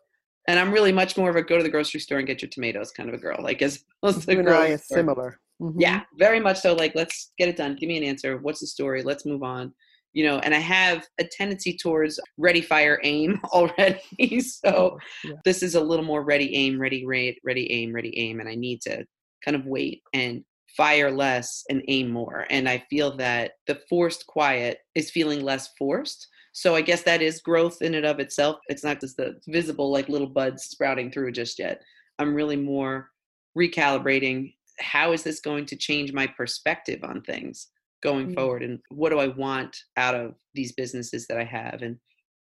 And 0.46 0.58
I'm 0.58 0.72
really 0.72 0.92
much 0.92 1.16
more 1.16 1.30
of 1.30 1.36
a 1.36 1.42
go 1.42 1.56
to 1.56 1.62
the 1.62 1.70
grocery 1.70 2.00
store 2.00 2.18
and 2.18 2.26
get 2.26 2.42
your 2.42 2.50
tomatoes 2.50 2.90
kind 2.90 3.08
of 3.08 3.14
a 3.14 3.18
girl. 3.18 3.38
Like 3.40 3.62
as 3.62 3.84
opposed 4.02 4.28
to 4.28 4.54
I 4.54 4.76
similar. 4.76 5.40
Mm-hmm. 5.60 5.80
Yeah, 5.80 6.02
very 6.18 6.40
much 6.40 6.60
so. 6.60 6.74
Like 6.74 6.94
let's 6.94 7.32
get 7.38 7.48
it 7.48 7.56
done. 7.56 7.76
Give 7.76 7.88
me 7.88 7.96
an 7.96 8.04
answer. 8.04 8.38
What's 8.38 8.60
the 8.60 8.66
story? 8.66 9.02
Let's 9.02 9.24
move 9.24 9.42
on. 9.42 9.72
You 10.12 10.24
know, 10.26 10.38
and 10.40 10.54
I 10.54 10.58
have 10.58 11.04
a 11.18 11.24
tendency 11.24 11.76
towards 11.76 12.20
ready, 12.36 12.60
fire, 12.60 13.00
aim 13.02 13.40
already. 13.46 14.40
so 14.40 14.98
yeah. 15.24 15.32
this 15.44 15.62
is 15.62 15.74
a 15.74 15.80
little 15.80 16.04
more 16.04 16.22
ready, 16.22 16.54
aim, 16.54 16.80
ready, 16.80 17.04
ready, 17.04 17.38
ready, 17.42 17.72
aim, 17.72 17.92
ready, 17.92 18.16
aim, 18.18 18.38
and 18.38 18.48
I 18.48 18.54
need 18.54 18.80
to 18.82 19.04
kind 19.44 19.56
of 19.56 19.66
wait 19.66 20.02
and 20.12 20.44
fire 20.76 21.10
less 21.10 21.64
and 21.68 21.82
aim 21.88 22.10
more. 22.10 22.46
And 22.50 22.68
I 22.68 22.84
feel 22.90 23.16
that 23.16 23.52
the 23.66 23.80
forced 23.88 24.26
quiet 24.26 24.78
is 24.94 25.10
feeling 25.10 25.42
less 25.42 25.70
forced. 25.78 26.28
So 26.52 26.74
I 26.74 26.82
guess 26.82 27.02
that 27.02 27.22
is 27.22 27.40
growth 27.40 27.82
in 27.82 27.94
and 27.94 28.06
of 28.06 28.20
itself. 28.20 28.58
It's 28.68 28.84
not 28.84 29.00
just 29.00 29.16
the 29.16 29.40
visible 29.48 29.90
like 29.90 30.08
little 30.08 30.28
buds 30.28 30.64
sprouting 30.64 31.10
through 31.10 31.32
just 31.32 31.58
yet. 31.58 31.82
I'm 32.18 32.34
really 32.34 32.56
more 32.56 33.10
recalibrating 33.56 34.54
how 34.80 35.12
is 35.12 35.22
this 35.22 35.40
going 35.40 35.66
to 35.66 35.76
change 35.76 36.12
my 36.12 36.26
perspective 36.26 37.04
on 37.04 37.22
things 37.22 37.68
going 38.02 38.26
mm-hmm. 38.26 38.34
forward 38.34 38.62
and 38.62 38.80
what 38.90 39.10
do 39.10 39.18
I 39.18 39.28
want 39.28 39.76
out 39.96 40.14
of 40.14 40.34
these 40.54 40.72
businesses 40.72 41.26
that 41.28 41.38
I 41.38 41.44
have 41.44 41.82
and 41.82 41.96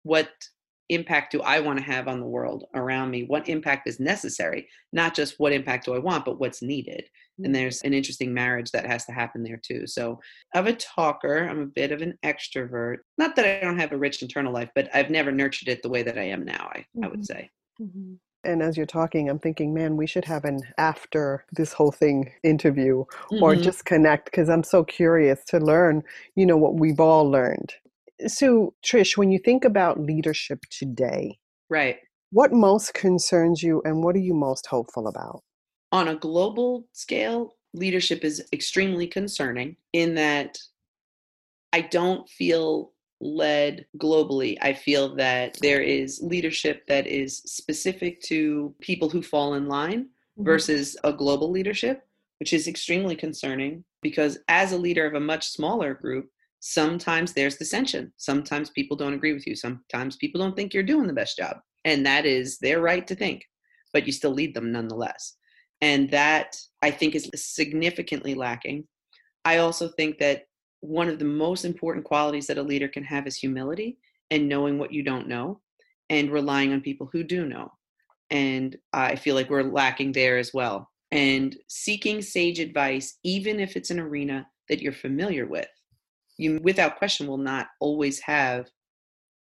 what 0.03 0.31
impact 0.89 1.33
do 1.33 1.43
I 1.43 1.61
want 1.61 1.79
to 1.79 1.85
have 1.85 2.09
on 2.09 2.21
the 2.21 2.27
world 2.27 2.65
around 2.75 3.11
me? 3.11 3.25
What 3.25 3.49
impact 3.49 3.89
is 3.89 4.01
necessary? 4.01 4.69
Not 4.93 5.15
just 5.15 5.39
what 5.39 5.53
impact 5.53 5.87
do 5.87 5.95
I 5.95 5.99
want, 5.99 6.25
but 6.25 6.39
what's 6.39 6.63
needed. 6.63 7.09
And 7.39 7.47
mm-hmm. 7.47 7.53
there's 7.53 7.83
an 7.83 7.93
interesting 7.93 8.33
marriage 8.33 8.71
that 8.73 8.87
has 8.87 9.05
to 9.07 9.13
happen 9.13 9.43
there 9.43 9.61
too. 9.63 9.87
So, 9.87 10.21
I'm 10.55 10.67
a 10.67 10.75
talker, 10.75 11.49
I'm 11.49 11.61
a 11.61 11.67
bit 11.67 11.93
of 11.93 12.03
an 12.03 12.19
extrovert. 12.25 12.99
Not 13.19 13.37
that 13.37 13.45
I 13.45 13.65
don't 13.65 13.79
have 13.79 13.93
a 13.93 13.99
rich 13.99 14.23
internal 14.23 14.53
life, 14.53 14.71
but 14.75 14.89
I've 14.95 15.11
never 15.11 15.33
nurtured 15.33 15.69
it 15.69 15.83
the 15.83 15.91
way 15.91 16.03
that 16.03 16.19
I 16.19 16.25
am 16.25 16.45
now, 16.45 16.71
I, 16.73 16.79
mm-hmm. 16.79 17.05
I 17.05 17.09
would 17.09 17.21
mm-hmm. 17.21 17.25
say. 17.25 17.51
Mm-hmm. 17.81 18.15
And 18.45 18.63
as 18.63 18.77
you're 18.77 18.87
talking, 18.87 19.29
I'm 19.29 19.41
thinking, 19.41 19.75
man, 19.75 19.97
we 19.97 20.07
should 20.07 20.25
have 20.25 20.45
an 20.45 20.61
after 20.79 21.45
this 21.53 21.73
whole 21.73 21.91
thing 21.91 22.31
interview 22.45 23.05
or 23.43 23.55
mm-hmm. 23.55 23.63
just 23.63 23.85
connect 23.85 24.27
because 24.27 24.49
I'm 24.49 24.63
so 24.63 24.85
curious 24.85 25.43
to 25.47 25.59
learn, 25.59 26.05
you 26.37 26.47
know, 26.47 26.57
what 26.57 26.75
we've 26.75 27.01
all 27.01 27.29
learned 27.29 27.75
so, 28.27 28.75
Trish, 28.85 29.17
when 29.17 29.31
you 29.31 29.39
think 29.39 29.65
about 29.65 30.01
leadership 30.01 30.61
today, 30.71 31.39
right, 31.69 31.99
what 32.31 32.53
most 32.53 32.95
concerns 32.95 33.63
you 33.63 33.83
and 33.85 34.03
what 34.03 34.17
are 34.17 34.21
you 34.21 34.35
most 34.35 34.67
hopeful 34.67 35.09
about? 35.09 35.43
On 35.93 36.09
a 36.09 36.17
global 36.17 36.87
scale, 36.93 37.55
leadership 37.73 38.25
is 38.25 38.43
extremely 38.53 39.07
concerning 39.07 39.77
in 39.93 40.15
that 40.15 40.59
I 41.73 41.83
don't 41.83 42.29
feel 42.29 42.93
led 43.21 43.87
globally. 43.99 44.57
I 44.61 44.73
feel 44.73 45.15
that 45.17 45.59
there 45.61 45.81
is 45.83 46.21
leadership 46.23 46.87
that 46.89 47.07
is 47.07 47.39
specific 47.39 48.21
to 48.23 48.75
people 48.81 49.09
who 49.09 49.23
fall 49.23 49.55
in 49.55 49.69
line 49.69 50.03
mm-hmm. 50.03 50.45
versus 50.45 50.97
a 51.05 51.13
global 51.13 51.51
leadership, 51.51 52.07
which 52.41 52.53
is 52.53 52.69
extremely 52.69 53.17
concerning 53.17 53.85
because 54.03 54.39
as 54.49 54.73
a 54.73 54.79
leader 54.79 55.07
of 55.07 55.15
a 55.15 55.21
much 55.21 55.49
smaller 55.49 55.95
group, 55.95 56.31
sometimes 56.61 57.33
there's 57.33 57.57
dissension. 57.57 58.13
Sometimes 58.17 58.71
people 58.71 58.97
don't 58.97 59.15
agree 59.15 59.33
with 59.33 59.47
you. 59.47 59.55
Sometimes 59.55 60.17
people 60.17 60.41
don't 60.41 60.57
think 60.57 60.73
you're 60.73 60.83
doing 60.83 61.07
the 61.07 61.13
best 61.13 61.37
job. 61.37 61.59
And 61.85 62.05
that 62.07 62.27
is 62.27 62.59
their 62.59 62.81
right 62.81 63.07
to 63.07 63.15
think, 63.15 63.45
but 63.93 64.07
you 64.07 64.13
still 64.13 64.33
lead 64.33 64.55
them 64.55 64.73
nonetheless. 64.73 65.37
And 65.81 66.11
that 66.11 66.57
I 66.83 66.91
think 66.91 67.15
is 67.15 67.31
significantly 67.35 68.35
lacking. 68.35 68.89
I 69.45 69.59
also 69.59 69.89
think 69.89 70.19
that 70.19 70.47
one 70.81 71.09
of 71.09 71.19
the 71.19 71.25
most 71.25 71.65
important 71.65 72.05
qualities 72.05 72.47
that 72.47 72.59
a 72.59 72.63
leader 72.63 72.89
can 72.89 73.05
have 73.05 73.27
is 73.27 73.37
humility 73.37 73.99
and 74.31 74.49
knowing 74.49 74.79
what 74.79 74.93
you 74.93 75.03
don't 75.03 75.29
know 75.29 75.61
and 76.11 76.31
relying 76.33 76.73
on 76.73 76.81
people 76.81 77.09
who 77.13 77.23
do 77.23 77.47
know. 77.47 77.71
And 78.31 78.77
I 78.93 79.17
feel 79.17 79.35
like 79.35 79.51
we're 79.51 79.63
lacking 79.63 80.13
there 80.13 80.39
as 80.39 80.53
well. 80.53 80.91
and 81.13 81.57
seeking 81.69 82.21
sage 82.21 82.59
advice, 82.59 83.19
even 83.23 83.61
if 83.61 83.77
it's 83.77 83.91
an 83.91 84.01
arena 84.01 84.47
that 84.69 84.81
you're 84.83 84.93
familiar 84.93 85.47
with. 85.47 85.69
You, 86.39 86.61
without 86.63 86.97
question, 86.97 87.27
will 87.27 87.39
not 87.39 87.69
always 87.81 88.21
have 88.21 88.69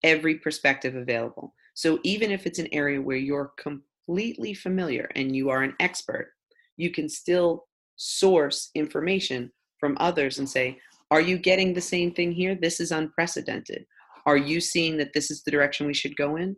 every 0.03 0.37
perspective 0.37 0.95
available. 0.95 1.55
So, 1.75 1.99
even 2.05 2.31
if 2.31 2.47
it's 2.47 2.59
an 2.59 2.69
area 2.73 3.01
where 3.01 3.17
you're 3.17 3.53
completely 3.59 4.55
familiar 4.55 5.11
and 5.15 5.35
you 5.35 5.51
are 5.51 5.63
an 5.63 5.75
expert, 5.81 6.33
you 6.77 6.91
can 6.91 7.09
still 7.09 7.67
source 7.97 8.71
information 8.75 9.51
from 9.79 9.97
others 10.01 10.39
and 10.39 10.49
say, 10.49 10.79
Are 11.11 11.21
you 11.21 11.39
getting 11.39 11.75
the 11.75 11.81
same 11.81 12.13
thing 12.13 12.33
here? 12.33 12.55
This 12.55 12.81
is 12.81 12.93
unprecedented. 12.93 13.85
Are 14.27 14.37
you 14.37 14.61
seeing 14.61 14.97
that 14.99 15.13
this 15.15 15.31
is 15.31 15.43
the 15.43 15.51
direction 15.51 15.87
we 15.87 15.95
should 15.95 16.17
go 16.17 16.37
in? 16.37 16.57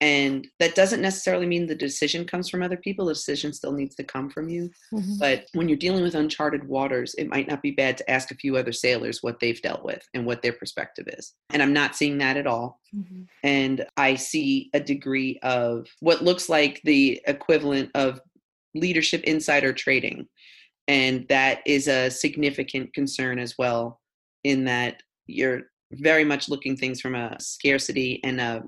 And 0.00 0.46
that 0.60 0.76
doesn't 0.76 1.02
necessarily 1.02 1.46
mean 1.46 1.66
the 1.66 1.74
decision 1.74 2.24
comes 2.24 2.48
from 2.48 2.62
other 2.62 2.76
people 2.76 3.06
the 3.06 3.14
decision 3.14 3.52
still 3.52 3.72
needs 3.72 3.94
to 3.96 4.04
come 4.04 4.30
from 4.30 4.48
you 4.48 4.70
mm-hmm. 4.92 5.18
but 5.18 5.46
when 5.54 5.68
you're 5.68 5.76
dealing 5.76 6.02
with 6.02 6.14
uncharted 6.14 6.66
waters 6.66 7.14
it 7.14 7.28
might 7.28 7.48
not 7.48 7.62
be 7.62 7.72
bad 7.72 7.96
to 7.96 8.08
ask 8.10 8.30
a 8.30 8.36
few 8.36 8.56
other 8.56 8.72
sailors 8.72 9.22
what 9.22 9.40
they've 9.40 9.62
dealt 9.62 9.84
with 9.84 10.06
and 10.14 10.24
what 10.24 10.42
their 10.42 10.52
perspective 10.52 11.06
is 11.18 11.34
and 11.50 11.62
i'm 11.62 11.72
not 11.72 11.96
seeing 11.96 12.18
that 12.18 12.36
at 12.36 12.46
all 12.46 12.80
mm-hmm. 12.94 13.22
and 13.42 13.84
i 13.96 14.14
see 14.14 14.70
a 14.74 14.80
degree 14.80 15.38
of 15.42 15.86
what 16.00 16.22
looks 16.22 16.48
like 16.48 16.80
the 16.84 17.20
equivalent 17.26 17.90
of 17.94 18.20
leadership 18.74 19.22
insider 19.24 19.72
trading 19.72 20.26
and 20.86 21.26
that 21.28 21.60
is 21.66 21.88
a 21.88 22.10
significant 22.10 22.92
concern 22.94 23.38
as 23.38 23.56
well 23.58 24.00
in 24.44 24.64
that 24.64 25.02
you're 25.26 25.62
very 25.92 26.24
much 26.24 26.48
looking 26.48 26.76
things 26.76 27.00
from 27.00 27.14
a 27.14 27.36
scarcity 27.40 28.20
and 28.24 28.40
a 28.40 28.62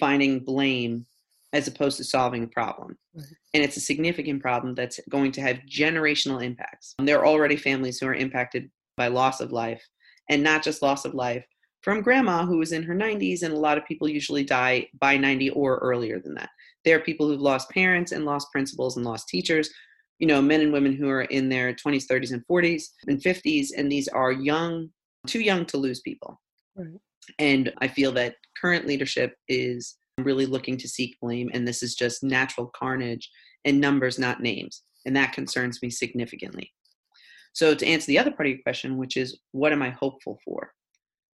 finding 0.00 0.40
blame 0.40 1.06
as 1.52 1.68
opposed 1.68 1.98
to 1.98 2.04
solving 2.04 2.44
a 2.44 2.48
problem. 2.48 2.96
Right. 3.14 3.26
And 3.54 3.62
it's 3.62 3.76
a 3.76 3.80
significant 3.80 4.40
problem 4.40 4.74
that's 4.74 4.98
going 5.10 5.32
to 5.32 5.42
have 5.42 5.60
generational 5.68 6.42
impacts. 6.42 6.94
There 6.98 7.18
are 7.18 7.26
already 7.26 7.56
families 7.56 7.98
who 7.98 8.06
are 8.06 8.14
impacted 8.14 8.70
by 8.96 9.08
loss 9.08 9.40
of 9.40 9.52
life, 9.52 9.82
and 10.30 10.42
not 10.42 10.62
just 10.62 10.82
loss 10.82 11.04
of 11.04 11.14
life 11.14 11.44
from 11.82 12.00
grandma 12.00 12.46
who 12.46 12.58
was 12.58 12.72
in 12.72 12.82
her 12.84 12.94
90s, 12.94 13.42
and 13.42 13.52
a 13.52 13.58
lot 13.58 13.76
of 13.76 13.84
people 13.84 14.08
usually 14.08 14.44
die 14.44 14.86
by 14.98 15.16
90 15.16 15.50
or 15.50 15.78
earlier 15.78 16.20
than 16.20 16.34
that. 16.34 16.50
There 16.84 16.96
are 16.96 17.00
people 17.00 17.28
who've 17.28 17.40
lost 17.40 17.70
parents 17.70 18.12
and 18.12 18.24
lost 18.24 18.52
principals 18.52 18.96
and 18.96 19.04
lost 19.04 19.28
teachers. 19.28 19.68
You 20.18 20.28
know, 20.28 20.40
men 20.40 20.60
and 20.60 20.72
women 20.72 20.94
who 20.94 21.08
are 21.08 21.22
in 21.22 21.48
their 21.48 21.74
20s, 21.74 22.06
30s, 22.06 22.32
and 22.32 22.46
40s 22.46 22.84
and 23.08 23.20
50s, 23.20 23.68
and 23.76 23.90
these 23.90 24.06
are 24.08 24.30
young, 24.30 24.90
too 25.26 25.40
young 25.40 25.66
to 25.66 25.76
lose 25.76 26.00
people. 26.00 26.40
Right. 26.76 27.00
And 27.38 27.72
I 27.78 27.88
feel 27.88 28.12
that 28.12 28.36
current 28.60 28.86
leadership 28.86 29.34
is 29.48 29.96
really 30.18 30.46
looking 30.46 30.76
to 30.78 30.88
seek 30.88 31.18
blame, 31.20 31.50
and 31.52 31.66
this 31.66 31.82
is 31.82 31.94
just 31.94 32.22
natural 32.22 32.70
carnage 32.74 33.30
and 33.64 33.80
numbers, 33.80 34.18
not 34.18 34.40
names. 34.40 34.82
And 35.06 35.16
that 35.16 35.32
concerns 35.32 35.82
me 35.82 35.90
significantly. 35.90 36.72
So, 37.54 37.74
to 37.74 37.86
answer 37.86 38.06
the 38.06 38.18
other 38.18 38.30
part 38.30 38.46
of 38.46 38.52
your 38.54 38.62
question, 38.62 38.96
which 38.96 39.16
is 39.16 39.38
what 39.52 39.72
am 39.72 39.82
I 39.82 39.90
hopeful 39.90 40.38
for? 40.44 40.72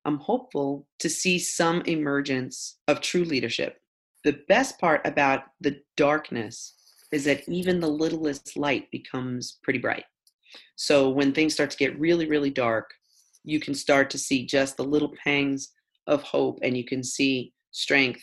I'm 0.05 0.19
hopeful 0.19 0.87
to 1.01 1.09
see 1.09 1.39
some 1.39 1.83
emergence 1.83 2.79
of 2.89 3.01
true 3.01 3.25
leadership. 3.25 3.77
The 4.25 4.41
best 4.49 4.79
part 4.81 5.07
about 5.07 5.43
the 5.61 5.81
darkness 5.97 6.75
is 7.13 7.25
that 7.25 7.49
even 7.49 7.81
the 7.81 7.89
littlest 7.89 8.57
light 8.57 8.91
becomes 8.91 9.59
pretty 9.63 9.79
bright. 9.79 10.05
So, 10.77 11.11
when 11.11 11.33
things 11.33 11.55
start 11.55 11.71
to 11.71 11.77
get 11.77 11.99
really, 11.99 12.27
really 12.27 12.51
dark, 12.51 12.91
you 13.45 13.61
can 13.61 13.75
start 13.75 14.11
to 14.11 14.19
see 14.19 14.45
just 14.45 14.77
the 14.77 14.85
little 14.85 15.13
pangs 15.23 15.69
of 16.09 16.23
hope 16.23 16.59
and 16.63 16.77
you 16.77 16.85
can 16.85 17.05
see 17.05 17.53
strength 17.71 18.23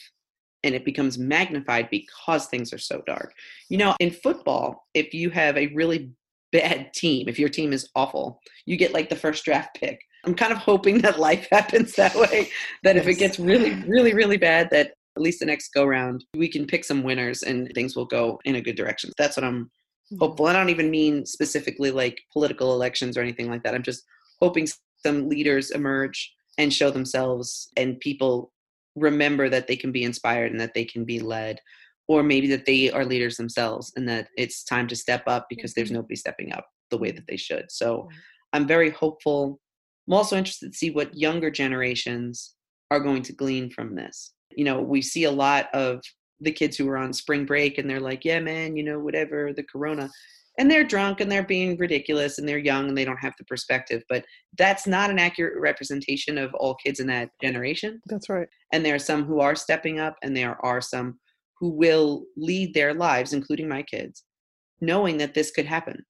and 0.63 0.73
it 0.73 0.83
becomes 0.83 1.17
magnified 1.17 1.87
because 1.91 2.47
things 2.47 2.73
are 2.73 2.79
so 2.79 3.01
dark. 3.05 3.33
You 3.69 3.77
know, 3.77 3.95
in 3.99 4.09
football, 4.09 4.83
if 4.93 5.13
you 5.13 5.29
have 5.29 5.55
a 5.57 5.67
really 5.67 6.11
bad 6.51 6.91
team, 6.93 7.29
if 7.29 7.37
your 7.37 7.49
team 7.49 7.71
is 7.71 7.89
awful, 7.95 8.39
you 8.65 8.75
get 8.75 8.93
like 8.93 9.09
the 9.09 9.15
first 9.15 9.45
draft 9.45 9.77
pick. 9.79 9.99
I'm 10.25 10.33
kind 10.33 10.51
of 10.51 10.57
hoping 10.57 10.99
that 10.99 11.19
life 11.19 11.47
happens 11.51 11.93
that 11.93 12.15
way, 12.15 12.49
that 12.83 12.97
if 12.97 13.07
it 13.07 13.15
gets 13.15 13.39
really, 13.39 13.75
really, 13.83 14.13
really 14.13 14.37
bad, 14.37 14.69
that 14.71 14.93
at 15.15 15.21
least 15.21 15.39
the 15.39 15.45
next 15.45 15.69
go 15.73 15.85
round, 15.85 16.25
we 16.35 16.49
can 16.49 16.65
pick 16.65 16.83
some 16.83 17.03
winners 17.03 17.43
and 17.43 17.71
things 17.75 17.95
will 17.95 18.05
go 18.05 18.39
in 18.45 18.55
a 18.55 18.61
good 18.61 18.75
direction. 18.75 19.11
That's 19.17 19.37
what 19.37 19.43
I'm 19.43 19.65
mm-hmm. 19.65 20.17
hopeful. 20.19 20.47
I 20.47 20.53
don't 20.53 20.69
even 20.69 20.89
mean 20.89 21.25
specifically 21.25 21.91
like 21.91 22.19
political 22.33 22.73
elections 22.73 23.17
or 23.17 23.21
anything 23.21 23.49
like 23.49 23.63
that. 23.63 23.75
I'm 23.75 23.83
just 23.83 24.03
hoping 24.41 24.67
some 25.05 25.29
leaders 25.29 25.71
emerge 25.71 26.33
and 26.57 26.73
show 26.73 26.89
themselves 26.89 27.69
and 27.77 27.99
people 27.99 28.51
remember 28.95 29.49
that 29.49 29.67
they 29.67 29.75
can 29.75 29.91
be 29.91 30.03
inspired 30.03 30.51
and 30.51 30.59
that 30.59 30.73
they 30.73 30.85
can 30.85 31.03
be 31.03 31.19
led 31.19 31.59
or 32.07 32.23
maybe 32.23 32.47
that 32.47 32.65
they 32.65 32.91
are 32.91 33.03
leaders 33.03 33.35
themselves 33.35 33.91
and 33.95 34.07
that 34.07 34.29
it's 34.37 34.63
time 34.63 34.87
to 34.87 34.95
step 34.95 35.23
up 35.27 35.47
because 35.49 35.73
there's 35.73 35.89
mm-hmm. 35.89 35.97
nobody 35.97 36.15
stepping 36.15 36.53
up 36.53 36.67
the 36.91 36.97
way 36.97 37.11
that 37.11 37.27
they 37.27 37.37
should. 37.37 37.65
So 37.69 38.09
i'm 38.53 38.67
very 38.67 38.89
hopeful 38.89 39.59
i'm 40.07 40.13
also 40.13 40.37
interested 40.37 40.71
to 40.71 40.77
see 40.77 40.91
what 40.91 41.17
younger 41.17 41.49
generations 41.49 42.55
are 42.91 42.99
going 42.99 43.23
to 43.23 43.33
glean 43.33 43.69
from 43.69 43.95
this. 43.95 44.33
You 44.51 44.65
know 44.65 44.81
we 44.81 45.01
see 45.01 45.25
a 45.25 45.31
lot 45.31 45.67
of 45.73 46.01
the 46.41 46.51
kids 46.51 46.75
who 46.77 46.87
are 46.89 46.97
on 46.97 47.13
spring 47.13 47.45
break 47.45 47.77
and 47.77 47.89
they're 47.89 47.99
like 47.99 48.25
yeah 48.25 48.39
man 48.39 48.75
you 48.75 48.83
know 48.83 48.99
whatever 48.99 49.53
the 49.53 49.63
corona 49.63 50.09
and 50.57 50.71
they're 50.71 50.83
drunk 50.83 51.19
and 51.19 51.31
they're 51.31 51.43
being 51.43 51.77
ridiculous 51.77 52.37
and 52.37 52.47
they're 52.47 52.57
young 52.57 52.87
and 52.87 52.97
they 52.97 53.05
don't 53.05 53.17
have 53.17 53.33
the 53.37 53.45
perspective 53.45 54.03
but 54.09 54.25
that's 54.57 54.87
not 54.87 55.09
an 55.09 55.19
accurate 55.19 55.59
representation 55.59 56.37
of 56.37 56.53
all 56.55 56.75
kids 56.75 56.99
in 56.99 57.07
that 57.07 57.29
generation. 57.41 58.01
That's 58.07 58.29
right. 58.29 58.47
And 58.71 58.85
there 58.85 58.95
are 58.95 58.99
some 58.99 59.25
who 59.25 59.39
are 59.41 59.55
stepping 59.55 59.99
up 59.99 60.15
and 60.23 60.35
there 60.35 60.57
are 60.65 60.81
some 60.81 61.19
who 61.59 61.69
will 61.69 62.25
lead 62.37 62.73
their 62.73 62.93
lives 62.93 63.33
including 63.33 63.67
my 63.67 63.83
kids 63.83 64.23
knowing 64.81 65.17
that 65.17 65.33
this 65.33 65.51
could 65.51 65.65
happen. 65.65 66.05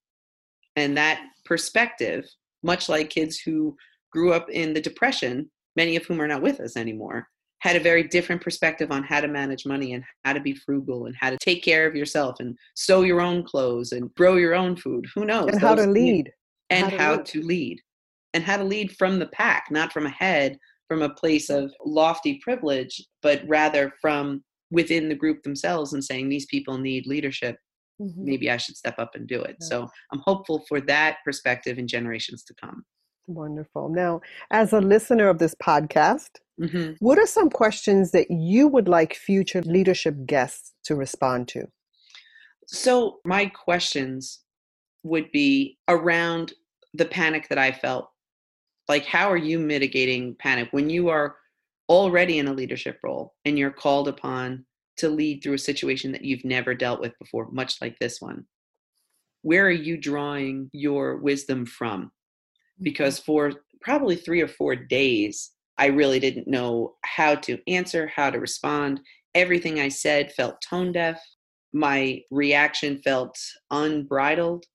And 0.76 0.98
that 0.98 1.22
perspective 1.46 2.26
much 2.64 2.90
like 2.90 3.10
kids 3.10 3.40
who 3.40 3.76
grew 4.12 4.34
up 4.34 4.50
in 4.50 4.74
the 4.74 4.82
depression 4.82 5.50
many 5.76 5.96
of 5.96 6.06
whom 6.06 6.22
are 6.22 6.28
not 6.28 6.42
with 6.42 6.60
us 6.60 6.78
anymore 6.78 7.28
had 7.66 7.76
a 7.76 7.80
very 7.80 8.04
different 8.04 8.44
perspective 8.44 8.92
on 8.92 9.02
how 9.02 9.20
to 9.20 9.28
manage 9.28 9.66
money 9.66 9.94
and 9.94 10.04
how 10.24 10.34
to 10.34 10.40
be 10.40 10.54
frugal 10.54 11.08
and 11.08 11.16
how 11.20 11.32
to 11.32 11.38
take 11.42 11.64
care 11.64 11.88
of 11.88 11.96
yourself 11.96 12.36
and 12.40 12.56
sew 12.76 13.02
your 13.02 13.22
own 13.22 13.44
clothes 13.44 13.92
and 13.92 14.14
grow 14.14 14.36
your 14.36 14.54
own 14.54 14.76
food. 14.76 15.04
Who 15.16 15.26
knows? 15.26 15.50
And 15.50 15.60
how 15.60 15.74
to 15.74 15.88
lead. 15.88 16.32
And 16.70 16.84
how, 16.84 16.90
to, 16.92 16.98
how 16.98 17.16
lead. 17.16 17.26
to 17.26 17.42
lead. 17.42 17.82
And 18.36 18.44
how 18.44 18.58
to 18.58 18.64
lead 18.64 18.96
from 18.96 19.18
the 19.18 19.26
pack, 19.30 19.66
not 19.72 19.92
from 19.92 20.06
ahead, 20.06 20.60
from 20.88 21.02
a 21.02 21.10
place 21.16 21.50
of 21.50 21.74
lofty 21.84 22.40
privilege, 22.44 23.04
but 23.24 23.42
rather 23.48 23.92
from 24.00 24.44
within 24.70 25.10
the 25.10 25.16
group 25.16 25.42
themselves 25.42 25.94
and 25.94 26.04
saying, 26.04 26.30
these 26.30 26.46
people 26.46 26.78
need 26.78 27.08
leadership. 27.08 27.58
Mm-hmm. 28.00 28.26
Maybe 28.26 28.52
I 28.52 28.58
should 28.58 28.78
step 28.78 29.00
up 29.00 29.16
and 29.16 29.26
do 29.26 29.42
it. 29.42 29.56
Yeah. 29.60 29.68
So 29.68 29.90
I'm 30.14 30.22
hopeful 30.24 30.64
for 30.68 30.82
that 30.82 31.18
perspective 31.26 31.80
in 31.80 31.88
generations 31.88 32.44
to 32.44 32.54
come. 32.62 32.86
Wonderful. 33.26 33.90
Now, 33.90 34.22
as 34.52 34.72
a 34.72 34.82
listener 34.82 35.30
of 35.30 35.40
this 35.40 35.56
podcast, 35.56 36.30
mm-hmm. 36.60 36.94
what 37.00 37.18
are 37.18 37.28
some 37.28 37.50
questions 37.50 38.12
that 38.12 38.30
you 38.30 38.68
would 38.68 38.88
like 38.88 39.14
future 39.16 39.62
leadership 39.62 40.16
guests 40.26 40.74
to 40.86 40.96
respond 40.96 41.48
to? 41.50 41.66
So, 42.68 43.20
my 43.26 43.48
questions 43.48 44.40
would 45.04 45.32
be 45.32 45.78
around 45.88 46.54
the 46.94 47.06
panic 47.06 47.48
that 47.50 47.58
I 47.58 47.72
felt. 47.72 48.10
Like, 48.88 49.06
how 49.06 49.32
are 49.32 49.38
you 49.38 49.60
mitigating 49.60 50.36
panic 50.40 50.70
when 50.72 50.90
you 50.90 51.10
are 51.10 51.36
already 51.90 52.40
in 52.40 52.48
a 52.48 52.54
leadership 52.54 53.00
role 53.04 53.34
and 53.46 53.58
you're 53.58 53.72
called 53.72 54.08
upon 54.08 54.66
to 54.98 55.10
lead 55.10 55.44
through 55.44 55.54
a 55.54 55.60
situation 55.60 56.12
that 56.12 56.24
you've 56.24 56.46
never 56.46 56.74
dealt 56.74 57.02
with 57.02 57.18
before, 57.20 57.52
much 57.52 57.82
like 57.82 58.00
this 58.00 58.20
one? 58.20 58.46
Where 59.44 59.66
are 59.68 59.72
you 59.72 59.98
drawing 59.98 60.70
your 60.74 61.18
wisdom 61.18 61.68
from? 61.68 62.12
because 62.82 63.20
for 63.20 63.54
probably 63.82 64.16
three 64.16 64.42
or 64.42 64.48
four 64.48 64.76
days, 64.76 65.52
I 65.78 65.88
really 65.88 66.20
didn't 66.20 66.48
know 66.48 66.96
how 67.04 67.36
to 67.36 67.60
answer, 67.68 68.08
how 68.08 68.30
to 68.30 68.40
respond. 68.40 69.02
Everything 69.34 69.80
I 69.80 69.90
said 69.90 70.34
felt 70.34 70.62
tone 70.62 70.92
deaf. 70.92 71.22
My 71.74 72.22
reaction 72.32 73.02
felt 73.04 73.38
unbridled. 73.72 74.66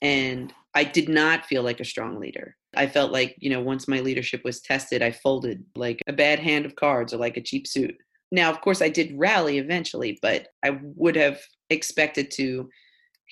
And 0.00 0.52
I 0.74 0.84
did 0.84 1.08
not 1.08 1.46
feel 1.46 1.62
like 1.62 1.80
a 1.80 1.84
strong 1.84 2.20
leader. 2.20 2.56
I 2.76 2.86
felt 2.86 3.10
like, 3.10 3.34
you 3.38 3.50
know, 3.50 3.60
once 3.60 3.88
my 3.88 4.00
leadership 4.00 4.42
was 4.44 4.60
tested, 4.60 5.02
I 5.02 5.10
folded 5.10 5.64
like 5.74 6.00
a 6.06 6.12
bad 6.12 6.38
hand 6.38 6.66
of 6.66 6.76
cards 6.76 7.12
or 7.12 7.16
like 7.16 7.36
a 7.36 7.42
cheap 7.42 7.66
suit. 7.66 7.96
Now, 8.30 8.50
of 8.50 8.60
course, 8.60 8.82
I 8.82 8.88
did 8.88 9.18
rally 9.18 9.58
eventually, 9.58 10.18
but 10.22 10.48
I 10.64 10.78
would 10.82 11.16
have 11.16 11.40
expected 11.70 12.30
to 12.32 12.68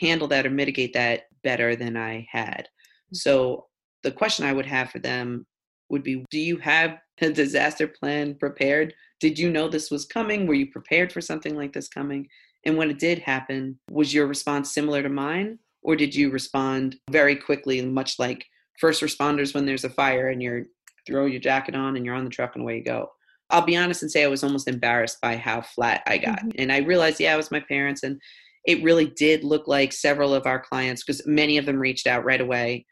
handle 0.01 0.27
that 0.29 0.47
or 0.47 0.51
mitigate 0.51 0.95
that 0.95 1.25
better 1.45 1.77
than 1.77 1.97
I 1.97 2.27
had. 2.31 2.63
Mm-hmm. 2.63 3.15
So 3.15 3.67
the 4.03 4.11
question 4.11 4.47
I 4.47 4.53
would 4.53 4.67
have 4.67 4.91
for 4.91 4.99
them 4.99 5.47
would 5.91 6.03
be 6.03 6.25
Do 6.31 6.39
you 6.39 6.57
have 6.59 6.99
a 7.21 7.31
disaster 7.31 7.87
plan 7.87 8.35
prepared? 8.35 8.95
Did 9.21 9.39
you 9.39 9.51
know 9.51 9.69
this 9.69 9.91
was 9.91 10.05
coming? 10.05 10.47
Were 10.47 10.55
you 10.55 10.71
prepared 10.71 11.13
for 11.13 11.21
something 11.21 11.57
like 11.57 11.73
this 11.73 11.89
coming? 11.89 12.29
And 12.65 12.77
when 12.77 12.91
it 12.91 12.99
did 12.99 13.21
happen, 13.21 13.79
was 13.91 14.13
your 14.13 14.27
response 14.27 14.75
similar 14.75 15.03
to 15.03 15.09
mine? 15.09 15.59
Or 15.83 15.97
did 15.97 16.15
you 16.15 16.31
respond 16.31 16.97
very 17.11 17.37
quickly, 17.37 17.81
much 17.81 18.19
like 18.19 18.45
first 18.81 19.03
responders 19.03 19.55
when 19.55 19.67
there's 19.67 19.85
a 19.85 19.91
fire 19.91 20.29
and 20.29 20.43
you 20.43 20.67
throw 21.07 21.27
your 21.27 21.41
jacket 21.41 21.77
on 21.77 21.97
and 21.97 22.05
you're 22.05 22.17
on 22.17 22.25
the 22.25 22.31
truck 22.31 22.57
and 22.57 22.63
away 22.63 22.79
you 22.79 22.85
go? 22.85 23.11
I'll 23.51 23.65
be 23.65 23.77
honest 23.77 24.03
and 24.03 24.11
say 24.11 24.25
I 24.25 24.29
was 24.29 24.43
almost 24.43 24.67
embarrassed 24.67 25.21
by 25.23 25.37
how 25.37 25.61
flat 25.61 26.03
I 26.07 26.19
got. 26.19 26.41
Mm-hmm. 26.41 26.51
And 26.59 26.73
I 26.73 26.79
realized, 26.79 27.21
yeah, 27.21 27.35
it 27.35 27.37
was 27.37 27.53
my 27.53 27.61
parents 27.61 28.03
and 28.03 28.21
it 28.67 28.83
really 28.83 29.07
did 29.17 29.45
look 29.45 29.69
like 29.69 29.93
several 29.93 30.35
of 30.35 30.47
our 30.47 30.59
clients, 30.59 31.05
because 31.05 31.25
many 31.25 31.57
of 31.57 31.67
them 31.67 31.79
reached 31.79 32.09
out 32.09 32.25
right 32.25 32.41
away, 32.41 32.85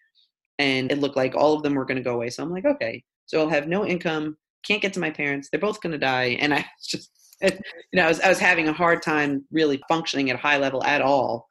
and 0.59 0.90
it 0.90 0.99
looked 0.99 1.17
like 1.17 1.35
all 1.35 1.55
of 1.55 1.62
them 1.62 1.75
were 1.75 1.85
going 1.85 1.97
to 1.97 2.03
go 2.03 2.14
away. 2.14 2.31
So 2.31 2.43
I'm 2.43 2.51
like, 2.51 2.64
okay, 2.64 3.03
so 3.27 3.40
I'll 3.40 3.49
have 3.49 3.69
no 3.69 3.87
income, 3.87 4.37
can't 4.64 4.83
get 4.83 4.93
to 4.95 5.01
my 5.01 5.11
parents, 5.11 5.49
they're 5.51 5.61
both 5.61 5.81
going 5.81 5.93
to 5.93 5.99
die, 5.99 6.37
and 6.40 6.55
I 6.55 6.64
just, 6.83 7.11
you 7.43 7.51
know, 7.95 8.05
I 8.05 8.09
was 8.09 8.21
I 8.21 8.29
was 8.29 8.38
having 8.38 8.69
a 8.69 8.73
hard 8.73 9.03
time 9.03 9.45
really 9.51 9.83
functioning 9.88 10.31
at 10.31 10.37
a 10.37 10.40
high 10.40 10.59
level 10.59 10.83
at 10.85 11.03
all, 11.03 11.47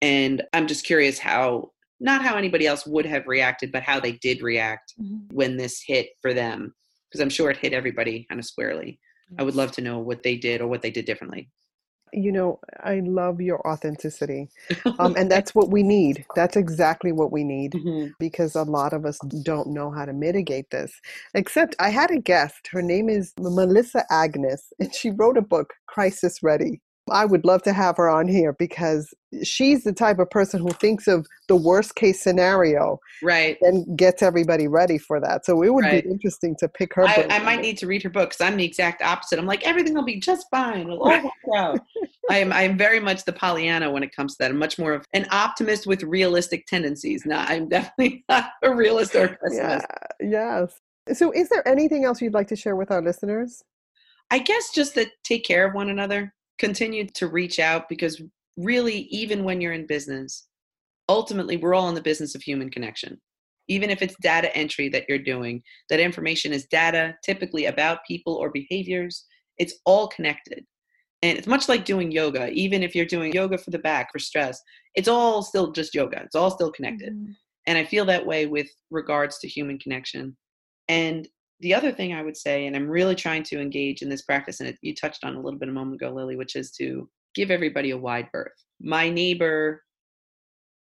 and 0.00 0.42
I'm 0.52 0.66
just 0.66 0.84
curious 0.84 1.18
how 1.18 1.70
not 2.00 2.22
how 2.22 2.36
anybody 2.36 2.66
else 2.66 2.86
would 2.86 3.06
have 3.06 3.26
reacted, 3.26 3.72
but 3.72 3.82
how 3.82 4.00
they 4.00 4.12
did 4.12 4.42
react 4.42 4.94
mm-hmm. 5.00 5.34
when 5.34 5.56
this 5.56 5.82
hit 5.86 6.08
for 6.20 6.34
them, 6.34 6.74
because 7.08 7.20
I'm 7.20 7.30
sure 7.30 7.50
it 7.50 7.56
hit 7.56 7.72
everybody 7.72 8.26
kind 8.28 8.38
of 8.38 8.44
squarely. 8.44 8.98
I 9.38 9.42
would 9.42 9.54
love 9.54 9.72
to 9.72 9.80
know 9.80 9.98
what 9.98 10.22
they 10.22 10.36
did 10.36 10.60
or 10.60 10.68
what 10.68 10.82
they 10.82 10.90
did 10.90 11.06
differently 11.06 11.48
you 12.14 12.32
know, 12.32 12.60
I 12.82 13.00
love 13.00 13.40
your 13.40 13.66
authenticity. 13.66 14.48
Um, 14.98 15.16
and 15.16 15.30
that's 15.30 15.54
what 15.54 15.70
we 15.70 15.82
need. 15.82 16.24
That's 16.36 16.56
exactly 16.56 17.10
what 17.10 17.32
we 17.32 17.42
need 17.42 17.72
mm-hmm. 17.72 18.12
because 18.20 18.54
a 18.54 18.62
lot 18.62 18.92
of 18.92 19.04
us 19.04 19.18
don't 19.42 19.68
know 19.68 19.90
how 19.90 20.04
to 20.04 20.12
mitigate 20.12 20.70
this. 20.70 20.92
Except 21.34 21.74
I 21.80 21.88
had 21.88 22.10
a 22.10 22.20
guest. 22.20 22.68
Her 22.70 22.80
name 22.80 23.08
is 23.08 23.32
Melissa 23.38 24.04
Agnes, 24.10 24.72
and 24.78 24.94
she 24.94 25.10
wrote 25.10 25.36
a 25.36 25.42
book, 25.42 25.74
Crisis 25.86 26.42
Ready. 26.42 26.80
I 27.10 27.24
would 27.24 27.44
love 27.44 27.62
to 27.62 27.72
have 27.72 27.96
her 27.98 28.08
on 28.08 28.28
here 28.28 28.52
because 28.54 29.12
she's 29.42 29.84
the 29.84 29.92
type 29.92 30.18
of 30.18 30.30
person 30.30 30.60
who 30.60 30.70
thinks 30.70 31.06
of 31.06 31.26
the 31.48 31.56
worst 31.56 31.96
case 31.96 32.22
scenario, 32.22 32.98
right, 33.22 33.58
and 33.60 33.98
gets 33.98 34.22
everybody 34.22 34.68
ready 34.68 34.96
for 34.96 35.20
that. 35.20 35.44
So 35.44 35.62
it 35.62 35.72
would 35.72 35.84
right. 35.84 36.02
be 36.02 36.10
interesting 36.10 36.56
to 36.60 36.68
pick 36.68 36.94
her. 36.94 37.06
I, 37.06 37.26
I 37.30 37.38
might 37.40 37.60
need 37.60 37.76
to 37.78 37.86
read 37.86 38.02
her 38.04 38.08
book 38.08 38.30
because 38.30 38.40
I'm 38.40 38.56
the 38.56 38.64
exact 38.64 39.02
opposite. 39.02 39.38
I'm 39.38 39.46
like 39.46 39.66
everything 39.66 39.94
will 39.94 40.04
be 40.04 40.18
just 40.18 40.46
fine. 40.50 40.82
It'll 40.82 41.02
all 41.02 41.22
work 41.22 41.32
out. 41.54 41.80
I 42.30 42.38
am 42.38 42.52
I 42.52 42.62
am 42.62 42.78
very 42.78 43.00
much 43.00 43.24
the 43.24 43.32
Pollyanna 43.32 43.90
when 43.90 44.02
it 44.02 44.14
comes 44.14 44.32
to 44.34 44.38
that. 44.40 44.50
I'm 44.50 44.58
much 44.58 44.78
more 44.78 44.94
of 44.94 45.04
an 45.12 45.26
optimist 45.30 45.86
with 45.86 46.02
realistic 46.02 46.66
tendencies. 46.66 47.26
Now 47.26 47.44
I'm 47.46 47.68
definitely 47.68 48.24
not 48.28 48.50
a 48.62 48.74
realist 48.74 49.14
or 49.14 49.28
pessimist. 49.28 49.86
Yeah, 50.20 50.28
yes. 50.30 50.80
So 51.12 51.32
is 51.32 51.50
there 51.50 51.66
anything 51.68 52.04
else 52.04 52.22
you'd 52.22 52.32
like 52.32 52.48
to 52.48 52.56
share 52.56 52.76
with 52.76 52.90
our 52.90 53.02
listeners? 53.02 53.62
I 54.30 54.38
guess 54.38 54.70
just 54.72 54.94
to 54.94 55.06
take 55.22 55.44
care 55.44 55.66
of 55.66 55.74
one 55.74 55.90
another 55.90 56.32
continue 56.58 57.06
to 57.14 57.28
reach 57.28 57.58
out 57.58 57.88
because 57.88 58.22
really, 58.56 59.00
even 59.10 59.44
when 59.44 59.60
you're 59.60 59.72
in 59.72 59.86
business, 59.86 60.46
ultimately 61.08 61.56
we're 61.56 61.74
all 61.74 61.88
in 61.88 61.94
the 61.94 62.00
business 62.00 62.34
of 62.34 62.42
human 62.42 62.70
connection. 62.70 63.20
Even 63.68 63.90
if 63.90 64.02
it's 64.02 64.14
data 64.20 64.54
entry 64.56 64.88
that 64.90 65.04
you're 65.08 65.18
doing, 65.18 65.62
that 65.88 66.00
information 66.00 66.52
is 66.52 66.66
data 66.66 67.14
typically 67.24 67.66
about 67.66 68.04
people 68.06 68.34
or 68.34 68.50
behaviors, 68.50 69.24
it's 69.58 69.74
all 69.86 70.08
connected. 70.08 70.64
And 71.22 71.38
it's 71.38 71.46
much 71.46 71.68
like 71.68 71.86
doing 71.86 72.12
yoga. 72.12 72.50
Even 72.50 72.82
if 72.82 72.94
you're 72.94 73.06
doing 73.06 73.32
yoga 73.32 73.56
for 73.56 73.70
the 73.70 73.78
back 73.78 74.12
for 74.12 74.18
stress, 74.18 74.60
it's 74.94 75.08
all 75.08 75.42
still 75.42 75.72
just 75.72 75.94
yoga. 75.94 76.20
It's 76.22 76.34
all 76.34 76.50
still 76.50 76.70
connected. 76.70 77.14
Mm-hmm. 77.14 77.32
And 77.66 77.78
I 77.78 77.84
feel 77.84 78.04
that 78.04 78.26
way 78.26 78.44
with 78.44 78.68
regards 78.90 79.38
to 79.38 79.48
human 79.48 79.78
connection. 79.78 80.36
And 80.88 81.26
the 81.60 81.74
other 81.74 81.92
thing 81.92 82.12
I 82.12 82.22
would 82.22 82.36
say, 82.36 82.66
and 82.66 82.76
I'm 82.76 82.88
really 82.88 83.14
trying 83.14 83.42
to 83.44 83.60
engage 83.60 84.02
in 84.02 84.08
this 84.08 84.22
practice, 84.22 84.60
and 84.60 84.68
it, 84.68 84.78
you 84.82 84.94
touched 84.94 85.24
on 85.24 85.34
a 85.34 85.40
little 85.40 85.58
bit 85.58 85.68
a 85.68 85.72
moment 85.72 86.00
ago, 86.00 86.12
Lily, 86.12 86.36
which 86.36 86.56
is 86.56 86.70
to 86.72 87.08
give 87.34 87.50
everybody 87.50 87.90
a 87.90 87.98
wide 87.98 88.28
berth. 88.32 88.52
My 88.80 89.08
neighbor 89.08 89.82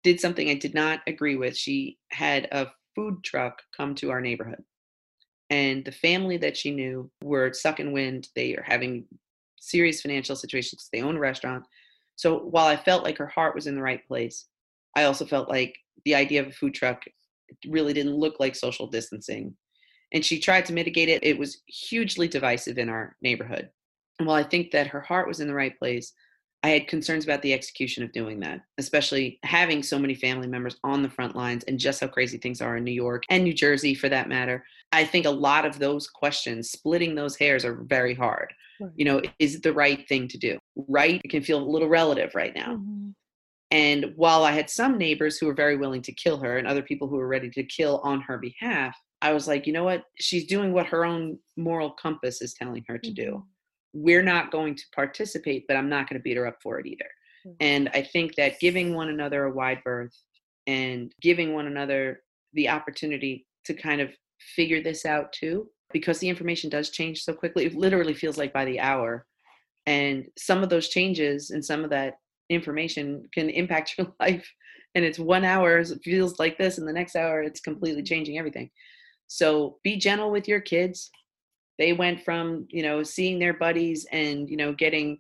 did 0.04 0.20
something 0.20 0.50
I 0.50 0.56
did 0.56 0.74
not 0.74 1.02
agree 1.08 1.36
with. 1.36 1.56
She 1.56 1.98
had 2.12 2.48
a 2.52 2.68
food 2.96 3.24
truck 3.24 3.62
come 3.76 3.96
to 3.96 4.12
our 4.12 4.22
neighborhood. 4.22 4.64
And 5.50 5.86
the 5.86 5.92
family 5.92 6.38
that 6.38 6.58
she 6.58 6.72
knew 6.72 7.10
were 7.24 7.54
sucking 7.54 7.94
wind. 7.94 8.28
They 8.36 8.56
are 8.56 8.66
having 8.66 9.06
serious 9.60 10.02
financial 10.02 10.36
situations. 10.36 10.90
They 10.92 11.02
own 11.02 11.18
a 11.18 11.20
restaurant. 11.20 11.66
So 12.16 12.40
while 12.40 12.68
I 12.68 12.76
felt 12.76 13.04
like 13.04 13.18
her 13.18 13.28
heart 13.28 13.56
was 13.56 13.68
in 13.68 13.76
the 13.76 13.82
right 13.82 14.06
place, 14.08 14.48
I 14.96 15.04
also 15.04 15.26
felt 15.26 15.50
like 15.50 15.76
the 16.06 16.16
idea 16.16 16.42
of 16.42 16.48
a 16.48 16.52
food 16.52 16.74
truck 16.74 17.04
really 17.68 17.94
didn't 17.94 18.16
look 18.16 18.40
like 18.40 18.56
social 18.56 18.88
distancing 18.88 19.56
and 20.14 20.24
she 20.24 20.40
tried 20.40 20.66
to 20.66 20.74
mitigate 20.74 21.10
it. 21.10 21.24
It 21.24 21.38
was 21.38 21.62
hugely 21.68 22.28
divisive 22.28 22.78
in 22.78 22.90
our 22.90 23.16
neighborhood. 23.22 23.70
And 24.20 24.28
while 24.28 24.38
I 24.38 24.44
think 24.44 24.72
that 24.72 24.88
her 24.88 25.02
heart 25.02 25.28
was 25.28 25.40
in 25.40 25.48
the 25.48 25.54
right 25.54 25.78
place, 25.78 26.14
I 26.64 26.70
had 26.70 26.88
concerns 26.88 27.24
about 27.24 27.44
the 27.44 27.54
execution 27.54 28.04
of 28.04 28.12
doing 28.12 28.40
that, 28.40 28.62
especially 28.80 29.40
having 29.44 29.84
so 29.84 30.00
many 30.00 30.16
family 30.16 30.48
members 30.48 30.78
on 30.84 31.04
the 31.04 31.10
front 31.10 31.36
lines 31.36 31.64
and 31.66 31.78
just 31.78 32.02
how 32.02 32.08
crazy 32.08 32.40
things 32.40 32.62
are 32.62 32.78
in 32.78 32.84
New 32.84 32.92
York 32.92 33.24
and 33.30 33.44
New 33.44 33.54
Jersey 33.54 33.94
for 33.94 34.10
that 34.10 34.28
matter. 34.28 34.66
I 34.92 35.06
think 35.06 35.26
a 35.26 35.32
lot 35.32 35.66
of 35.66 35.78
those 35.78 36.08
questions, 36.08 36.72
splitting 36.72 37.14
those 37.14 37.38
hairs, 37.38 37.64
are 37.64 37.84
very 37.84 38.16
hard. 38.16 38.54
Right. 38.80 38.92
You 38.96 39.06
know, 39.06 39.22
is 39.38 39.56
it 39.56 39.64
the 39.64 39.74
right 39.74 40.08
thing 40.08 40.28
to 40.30 40.38
do? 40.38 40.58
Right? 40.76 41.22
It 41.24 41.30
can 41.30 41.44
feel 41.44 41.62
a 41.62 41.64
little 41.64 41.90
relative 41.90 42.34
right 42.34 42.56
now. 42.56 42.76
Mm-hmm. 42.76 43.10
And 43.70 44.14
while 44.16 44.44
I 44.44 44.52
had 44.52 44.70
some 44.70 44.98
neighbors 44.98 45.38
who 45.38 45.46
were 45.46 45.54
very 45.54 45.78
willing 45.78 46.02
to 46.04 46.14
kill 46.14 46.38
her 46.38 46.58
and 46.58 46.68
other 46.68 46.82
people 46.82 47.08
who 47.08 47.18
were 47.18 47.28
ready 47.28 47.50
to 47.52 47.64
kill 47.64 48.00
on 48.04 48.22
her 48.22 48.38
behalf, 48.38 48.98
I 49.22 49.34
was 49.34 49.48
like, 49.48 49.66
you 49.66 49.74
know 49.74 49.84
what? 49.84 50.04
She's 50.20 50.46
doing 50.46 50.74
what 50.74 50.88
her 50.88 51.06
own 51.06 51.40
moral 51.56 51.92
compass 51.92 52.42
is 52.42 52.54
telling 52.54 52.84
her 52.88 52.98
to 52.98 53.10
mm-hmm. 53.10 53.24
do. 53.24 53.46
We're 53.94 54.24
not 54.24 54.52
going 54.52 54.76
to 54.76 54.84
participate, 54.94 55.66
but 55.68 55.78
I'm 55.78 55.90
not 55.90 56.08
going 56.08 56.20
to 56.20 56.24
beat 56.24 56.38
her 56.38 56.48
up 56.48 56.58
for 56.62 56.80
it 56.80 56.86
either. 56.86 57.10
Mm-hmm. 57.46 57.56
And 57.62 57.90
I 57.94 58.04
think 58.04 58.36
that 58.36 58.60
giving 58.60 58.94
one 58.94 59.10
another 59.10 59.46
a 59.46 59.52
wide 59.52 59.82
berth 59.84 60.16
and 60.68 61.12
giving 61.22 61.54
one 61.54 61.68
another 61.68 62.22
the 62.54 62.70
opportunity 62.70 63.48
to 63.66 63.74
kind 63.74 64.02
of 64.02 64.10
figure 64.56 64.82
this 64.82 65.06
out 65.06 65.34
too, 65.34 65.68
because 65.94 66.20
the 66.20 66.30
information 66.30 66.70
does 66.70 66.92
change 66.92 67.24
so 67.24 67.34
quickly. 67.34 67.66
It 67.66 67.76
literally 67.76 68.14
feels 68.14 68.38
like 68.38 68.54
by 68.54 68.66
the 68.66 68.80
hour. 68.80 69.26
And 69.86 70.26
some 70.38 70.62
of 70.62 70.70
those 70.70 70.90
changes 70.90 71.50
and 71.50 71.64
some 71.64 71.84
of 71.84 71.90
that 71.90 72.16
information 72.50 73.24
can 73.34 73.50
impact 73.50 73.96
your 73.98 74.14
life. 74.20 74.48
And 74.96 75.06
it's 75.06 75.20
one 75.20 75.44
hour 75.44 75.78
it 75.78 75.90
feels 76.04 76.40
like 76.40 76.58
this, 76.58 76.78
and 76.78 76.88
the 76.88 76.94
next 76.94 77.16
hour 77.16 77.42
it's 77.42 77.60
completely 77.60 78.04
changing 78.04 78.38
everything. 78.38 78.70
So 79.28 79.78
be 79.84 79.98
gentle 79.98 80.32
with 80.32 80.48
your 80.48 80.62
kids. 80.62 81.12
They 81.78 81.94
went 81.94 82.24
from, 82.24 82.68
you 82.70 82.82
know, 82.82 83.04
seeing 83.04 83.40
their 83.40 83.54
buddies 83.54 84.08
and, 84.12 84.50
you 84.50 84.58
know, 84.58 84.74
getting 84.74 85.20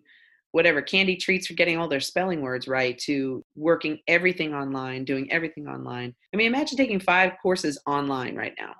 whatever 0.51 0.81
candy 0.81 1.15
treats 1.15 1.47
for 1.47 1.53
getting 1.53 1.77
all 1.77 1.87
their 1.87 1.99
spelling 1.99 2.41
words 2.41 2.67
right 2.67 2.97
to 2.97 3.43
working 3.55 3.99
everything 4.07 4.55
online, 4.55 5.05
doing 5.05 5.31
everything 5.31 5.67
online. 5.67 6.15
I 6.33 6.37
mean, 6.37 6.47
imagine 6.47 6.77
taking 6.77 6.99
five 6.99 7.33
courses 7.41 7.79
online 7.85 8.35
right 8.35 8.53
now. 8.57 8.73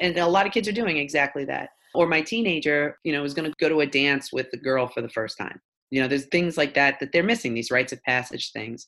And 0.00 0.18
a 0.18 0.26
lot 0.26 0.46
of 0.46 0.52
kids 0.52 0.68
are 0.68 0.72
doing 0.72 0.98
exactly 0.98 1.44
that. 1.46 1.70
Or 1.94 2.06
my 2.06 2.20
teenager, 2.20 2.98
you 3.04 3.12
know, 3.12 3.24
is 3.24 3.34
going 3.34 3.50
to 3.50 3.56
go 3.58 3.68
to 3.68 3.80
a 3.80 3.86
dance 3.86 4.32
with 4.32 4.50
the 4.50 4.56
girl 4.58 4.88
for 4.88 5.00
the 5.00 5.08
first 5.08 5.38
time. 5.38 5.60
You 5.90 6.02
know, 6.02 6.08
there's 6.08 6.26
things 6.26 6.56
like 6.56 6.74
that 6.74 7.00
that 7.00 7.12
they're 7.12 7.22
missing, 7.22 7.54
these 7.54 7.70
rites 7.70 7.92
of 7.92 8.02
passage 8.02 8.52
things 8.52 8.86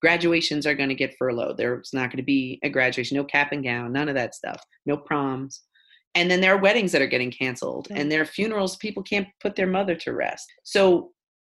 graduations 0.00 0.66
are 0.66 0.74
going 0.74 0.88
to 0.88 0.94
get 0.94 1.16
furloughed. 1.18 1.56
There's 1.56 1.92
not 1.92 2.10
going 2.10 2.18
to 2.18 2.22
be 2.22 2.58
a 2.62 2.68
graduation, 2.68 3.16
no 3.16 3.24
cap 3.24 3.52
and 3.52 3.64
gown, 3.64 3.92
none 3.92 4.08
of 4.08 4.14
that 4.14 4.34
stuff, 4.34 4.62
no 4.84 4.96
proms. 4.96 5.62
And 6.14 6.30
then 6.30 6.40
there 6.40 6.54
are 6.54 6.60
weddings 6.60 6.92
that 6.92 7.02
are 7.02 7.06
getting 7.06 7.30
canceled, 7.30 7.88
and 7.90 8.10
there 8.10 8.22
are 8.22 8.26
funerals 8.26 8.76
people 8.76 9.02
can't 9.02 9.28
put 9.40 9.54
their 9.54 9.66
mother 9.66 9.94
to 9.96 10.14
rest. 10.14 10.46
So, 10.62 11.12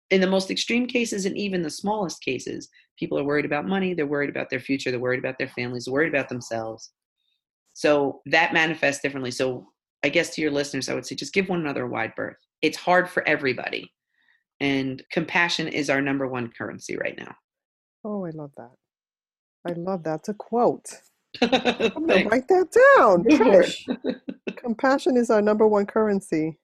in 0.09 0.21
the 0.21 0.27
most 0.27 0.49
extreme 0.49 0.87
cases, 0.87 1.25
and 1.25 1.37
even 1.37 1.61
the 1.61 1.69
smallest 1.69 2.21
cases, 2.23 2.69
people 2.97 3.19
are 3.19 3.23
worried 3.23 3.45
about 3.45 3.67
money, 3.67 3.93
they're 3.93 4.07
worried 4.07 4.29
about 4.29 4.49
their 4.49 4.59
future, 4.59 4.89
they're 4.89 4.99
worried 4.99 5.19
about 5.19 5.37
their 5.37 5.49
families, 5.49 5.85
they're 5.85 5.93
worried 5.93 6.13
about 6.13 6.29
themselves. 6.29 6.91
So, 7.73 8.21
that 8.27 8.53
manifests 8.53 9.01
differently. 9.01 9.31
So, 9.31 9.67
I 10.03 10.09
guess 10.09 10.33
to 10.35 10.41
your 10.41 10.51
listeners, 10.51 10.89
I 10.89 10.95
would 10.95 11.05
say 11.05 11.15
just 11.15 11.33
give 11.33 11.49
one 11.49 11.59
another 11.59 11.83
a 11.83 11.89
wide 11.89 12.13
berth. 12.15 12.37
It's 12.61 12.77
hard 12.77 13.09
for 13.09 13.27
everybody. 13.27 13.91
And 14.59 15.03
compassion 15.11 15.67
is 15.67 15.89
our 15.89 16.01
number 16.01 16.27
one 16.27 16.51
currency 16.57 16.97
right 16.97 17.17
now. 17.17 17.35
Oh, 18.07 18.25
I 18.25 18.29
love 18.29 18.51
that. 18.55 18.71
I 19.67 19.73
love 19.73 20.03
that. 20.03 20.19
It's 20.19 20.29
a 20.29 20.33
quote. 20.33 20.87
I'm 21.41 22.07
gonna 22.07 22.25
write 22.29 22.47
that 22.47 22.71
down. 22.95 23.25
Trish. 23.25 24.15
Compassion 24.55 25.17
is 25.17 25.29
our 25.29 25.41
number 25.41 25.67
one 25.67 25.85
currency. 25.85 26.57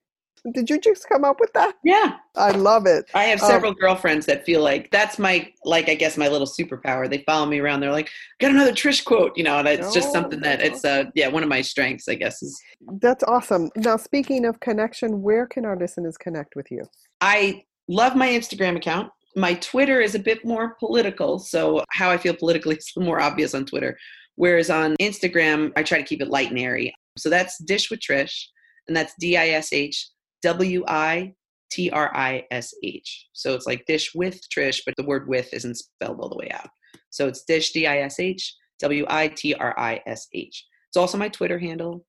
Did 0.53 0.69
you 0.69 0.79
just 0.79 1.07
come 1.09 1.25
up 1.25 1.41
with 1.41 1.51
that? 1.53 1.75
Yeah. 1.83 2.15
I 2.35 2.51
love 2.51 2.85
it. 2.85 3.05
I 3.13 3.25
have 3.25 3.41
um, 3.41 3.47
several 3.47 3.71
um, 3.71 3.77
girlfriends 3.77 4.25
that 4.25 4.45
feel 4.45 4.61
like 4.61 4.89
that's 4.89 5.19
my 5.19 5.51
like 5.65 5.89
I 5.89 5.95
guess 5.95 6.15
my 6.15 6.29
little 6.29 6.47
superpower. 6.47 7.09
They 7.09 7.23
follow 7.25 7.45
me 7.45 7.59
around. 7.59 7.81
They're 7.81 7.91
like, 7.91 8.09
got 8.39 8.51
another 8.51 8.71
Trish 8.71 9.03
quote, 9.03 9.37
you 9.37 9.43
know, 9.43 9.59
and 9.59 9.67
it's 9.67 9.93
just 9.93 10.13
something 10.13 10.39
that 10.41 10.61
it's 10.61 10.85
uh 10.85 11.05
yeah, 11.13 11.27
one 11.27 11.43
of 11.43 11.49
my 11.49 11.61
strengths, 11.61 12.07
I 12.07 12.15
guess 12.15 12.41
is 12.41 12.57
That's 13.01 13.23
awesome. 13.25 13.69
Now 13.75 13.97
speaking 13.97 14.45
of 14.45 14.61
connection, 14.61 15.21
where 15.21 15.45
can 15.45 15.65
our 15.65 15.77
listeners 15.77 16.17
connect 16.17 16.55
with 16.55 16.71
you? 16.71 16.83
I 17.19 17.65
love 17.89 18.15
my 18.15 18.29
Instagram 18.29 18.77
account 18.77 19.11
my 19.35 19.55
Twitter 19.55 20.01
is 20.01 20.15
a 20.15 20.19
bit 20.19 20.45
more 20.45 20.75
political, 20.79 21.39
so 21.39 21.83
how 21.91 22.09
I 22.09 22.17
feel 22.17 22.35
politically 22.35 22.75
is 22.77 22.91
more 22.97 23.21
obvious 23.21 23.53
on 23.53 23.65
Twitter. 23.65 23.97
Whereas 24.35 24.69
on 24.69 24.95
Instagram, 24.99 25.71
I 25.75 25.83
try 25.83 25.99
to 25.99 26.03
keep 26.03 26.21
it 26.21 26.29
light 26.29 26.49
and 26.49 26.59
airy. 26.59 26.93
So 27.17 27.29
that's 27.29 27.57
Dish 27.63 27.91
with 27.91 27.99
Trish, 27.99 28.45
and 28.87 28.97
that's 28.97 29.13
D 29.19 29.37
I 29.37 29.49
S 29.49 29.71
H 29.71 30.09
W 30.41 30.83
I 30.87 31.33
T 31.71 31.89
R 31.91 32.15
I 32.15 32.45
S 32.51 32.73
H. 32.83 33.27
So 33.33 33.53
it's 33.53 33.67
like 33.67 33.85
Dish 33.85 34.11
with 34.15 34.41
Trish, 34.49 34.81
but 34.85 34.95
the 34.97 35.05
word 35.05 35.27
with 35.27 35.53
isn't 35.53 35.77
spelled 35.77 36.19
all 36.19 36.29
the 36.29 36.37
way 36.37 36.49
out. 36.51 36.69
So 37.09 37.27
it's 37.27 37.43
Dish 37.43 37.71
D 37.71 37.85
I 37.87 37.99
S 37.99 38.19
H 38.19 38.55
W 38.79 39.05
I 39.07 39.27
T 39.27 39.53
R 39.53 39.77
I 39.77 40.01
S 40.07 40.27
H. 40.33 40.65
It's 40.89 40.97
also 40.97 41.17
my 41.17 41.29
Twitter 41.29 41.59
handle. 41.59 42.05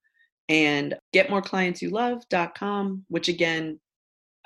And 0.51 0.95
getmoreclientsyouLove.com, 1.15 3.05
which 3.09 3.29
again, 3.29 3.81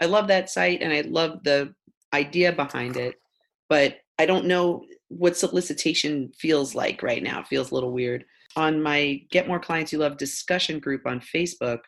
I 0.01 0.05
love 0.07 0.29
that 0.29 0.49
site 0.49 0.81
and 0.81 0.93
I 0.93 1.01
love 1.01 1.43
the 1.43 1.75
idea 2.13 2.53
behind 2.53 2.97
it. 2.97 3.17
But 3.69 3.99
I 4.19 4.27
don't 4.27 4.47
know 4.47 4.85
what 5.09 5.37
solicitation 5.37 6.33
feels 6.39 6.75
like 6.75 7.03
right 7.03 7.23
now. 7.23 7.41
It 7.41 7.49
feels 7.49 7.71
a 7.71 7.75
little 7.75 7.93
weird. 7.93 8.25
On 8.57 8.83
my 8.83 9.21
Get 9.31 9.47
More 9.47 9.61
Clients 9.61 9.93
You 9.93 9.99
Love 9.99 10.17
discussion 10.17 10.81
group 10.81 11.03
on 11.07 11.21
Facebook, 11.21 11.81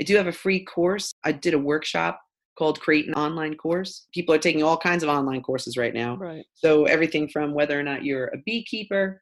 I 0.00 0.04
do 0.04 0.16
have 0.16 0.26
a 0.26 0.32
free 0.32 0.64
course. 0.64 1.12
I 1.24 1.32
did 1.32 1.54
a 1.54 1.58
workshop 1.58 2.20
called 2.56 2.80
Create 2.80 3.06
an 3.06 3.14
Online 3.14 3.54
Course. 3.54 4.06
People 4.14 4.34
are 4.34 4.38
taking 4.38 4.62
all 4.62 4.76
kinds 4.76 5.02
of 5.02 5.08
online 5.08 5.42
courses 5.42 5.76
right 5.76 5.92
now. 5.94 6.16
Right. 6.16 6.44
So 6.54 6.84
everything 6.84 7.28
from 7.28 7.52
whether 7.52 7.78
or 7.78 7.82
not 7.82 8.04
you're 8.04 8.28
a 8.28 8.38
beekeeper 8.44 9.20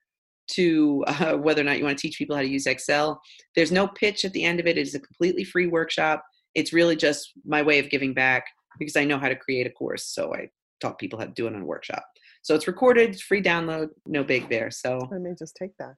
to 0.52 1.04
uh, 1.06 1.34
whether 1.34 1.60
or 1.60 1.64
not 1.64 1.78
you 1.78 1.84
want 1.84 1.98
to 1.98 2.02
teach 2.02 2.18
people 2.18 2.36
how 2.36 2.42
to 2.42 2.48
use 2.48 2.66
Excel. 2.66 3.20
There's 3.56 3.72
no 3.72 3.88
pitch 3.88 4.24
at 4.24 4.32
the 4.32 4.44
end 4.44 4.60
of 4.60 4.66
it. 4.66 4.78
It 4.78 4.82
is 4.82 4.94
a 4.94 5.00
completely 5.00 5.44
free 5.44 5.66
workshop. 5.66 6.24
It's 6.54 6.72
really 6.72 6.96
just 6.96 7.32
my 7.44 7.62
way 7.62 7.78
of 7.80 7.90
giving 7.90 8.14
back 8.14 8.46
because 8.78 8.96
I 8.96 9.04
know 9.04 9.18
how 9.18 9.28
to 9.28 9.36
create 9.36 9.66
a 9.66 9.70
course. 9.70 10.06
So 10.06 10.34
I 10.34 10.48
taught 10.80 10.98
people 10.98 11.18
how 11.18 11.26
to 11.26 11.32
do 11.32 11.46
it 11.46 11.54
in 11.54 11.62
a 11.62 11.64
workshop. 11.64 12.04
So 12.42 12.54
it's 12.54 12.66
recorded, 12.66 13.20
free 13.20 13.42
download, 13.42 13.88
no 14.06 14.22
big 14.22 14.48
there. 14.48 14.70
So 14.70 15.08
I 15.12 15.18
may 15.18 15.34
just 15.38 15.56
take 15.56 15.76
that. 15.78 15.94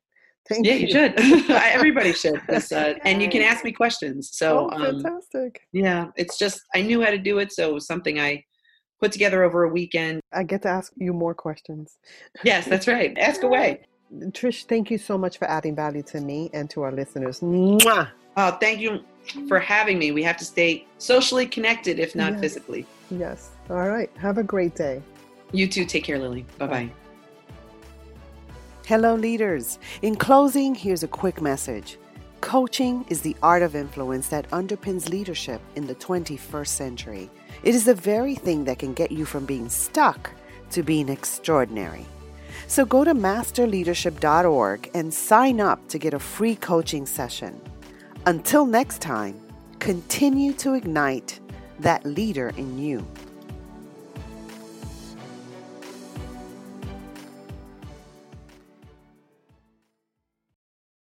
Thank 0.49 0.65
you. 0.65 0.73
yeah, 0.73 0.79
you. 0.79 0.87
you 0.87 0.93
should. 0.93 1.51
Everybody 1.51 2.13
should. 2.13 2.41
Uh, 2.49 2.95
and 3.05 3.21
you 3.21 3.29
can 3.29 3.43
ask 3.43 3.65
me 3.65 3.73
questions. 3.73 4.31
So 4.33 4.71
oh, 4.73 4.79
fantastic. 4.79 5.61
Um, 5.75 5.83
yeah, 5.85 6.07
it's 6.17 6.39
just 6.39 6.61
I 6.75 6.83
knew 6.83 7.03
how 7.03 7.11
to 7.11 7.19
do 7.19 7.39
it, 7.39 7.53
so 7.53 7.71
it 7.71 7.75
was 7.75 7.87
something 7.87 8.21
I 8.21 8.45
put 9.01 9.13
together 9.13 9.43
over 9.43 9.65
a 9.65 9.69
weekend. 9.69 10.21
I 10.33 10.45
get 10.45 10.63
to 10.63 10.69
ask 10.69 10.93
you 10.97 11.13
more 11.13 11.35
questions. 11.35 11.99
Yes, 12.45 12.67
that's 12.67 12.87
right. 12.87 13.17
Ask 13.19 13.43
away. 13.43 13.81
Trish, 14.13 14.65
thank 14.67 14.91
you 14.91 14.99
so 14.99 15.19
much 15.19 15.39
for 15.39 15.49
adding 15.51 15.75
value 15.75 16.03
to 16.05 16.21
me 16.21 16.51
and 16.53 16.71
to 16.71 16.83
our 16.83 16.93
listeners. 16.93 17.41
Mwah! 17.41 18.09
Oh, 18.37 18.51
thank 18.61 18.81
you 18.81 19.03
for 19.49 19.59
having 19.59 19.99
me. 19.99 20.13
We 20.13 20.23
have 20.23 20.37
to 20.37 20.45
stay 20.45 20.87
socially 20.99 21.47
connected, 21.47 21.99
if 21.99 22.15
not 22.15 22.33
yes. 22.33 22.41
physically. 22.41 22.87
Yes. 23.11 23.51
All 23.71 23.89
right. 23.89 24.11
Have 24.19 24.39
a 24.39 24.43
great 24.43 24.75
day. 24.75 25.03
You 25.53 25.67
too. 25.67 25.85
Take 25.85 26.05
care, 26.05 26.19
Lily. 26.19 26.45
Bye 26.59 26.67
bye. 26.67 26.91
Hello, 28.87 29.15
leaders. 29.15 29.79
In 30.03 30.15
closing, 30.15 30.75
here's 30.75 31.03
a 31.03 31.09
quick 31.09 31.41
message. 31.41 31.99
Coaching 32.41 33.05
is 33.09 33.23
the 33.23 33.35
art 33.43 33.63
of 33.63 33.75
influence 33.75 34.29
that 34.29 34.49
underpins 34.51 35.09
leadership 35.09 35.61
in 35.75 35.87
the 35.87 35.95
21st 35.97 36.69
century. 36.69 37.31
It 37.65 37.75
is 37.75 37.87
the 37.87 37.95
very 37.95 38.35
thing 38.35 38.65
that 38.65 38.79
can 38.79 38.93
get 38.93 39.11
you 39.11 39.25
from 39.25 39.47
being 39.47 39.69
stuck 39.69 40.31
to 40.71 40.83
being 40.83 41.09
extraordinary. 41.09 42.07
So 42.69 42.85
go 42.85 43.05
to 43.05 43.15
masterleadership.org 43.15 44.91
and 44.95 45.15
sign 45.15 45.61
up 45.61 45.89
to 45.89 45.99
get 45.99 46.15
a 46.15 46.19
free 46.19 46.57
coaching 46.57 47.07
session. 47.07 47.61
Until 48.27 48.67
next 48.67 49.01
time, 49.01 49.41
continue 49.79 50.53
to 50.55 50.75
ignite 50.75 51.39
that 51.79 52.05
leader 52.05 52.49
in 52.57 52.79
you. 52.79 53.07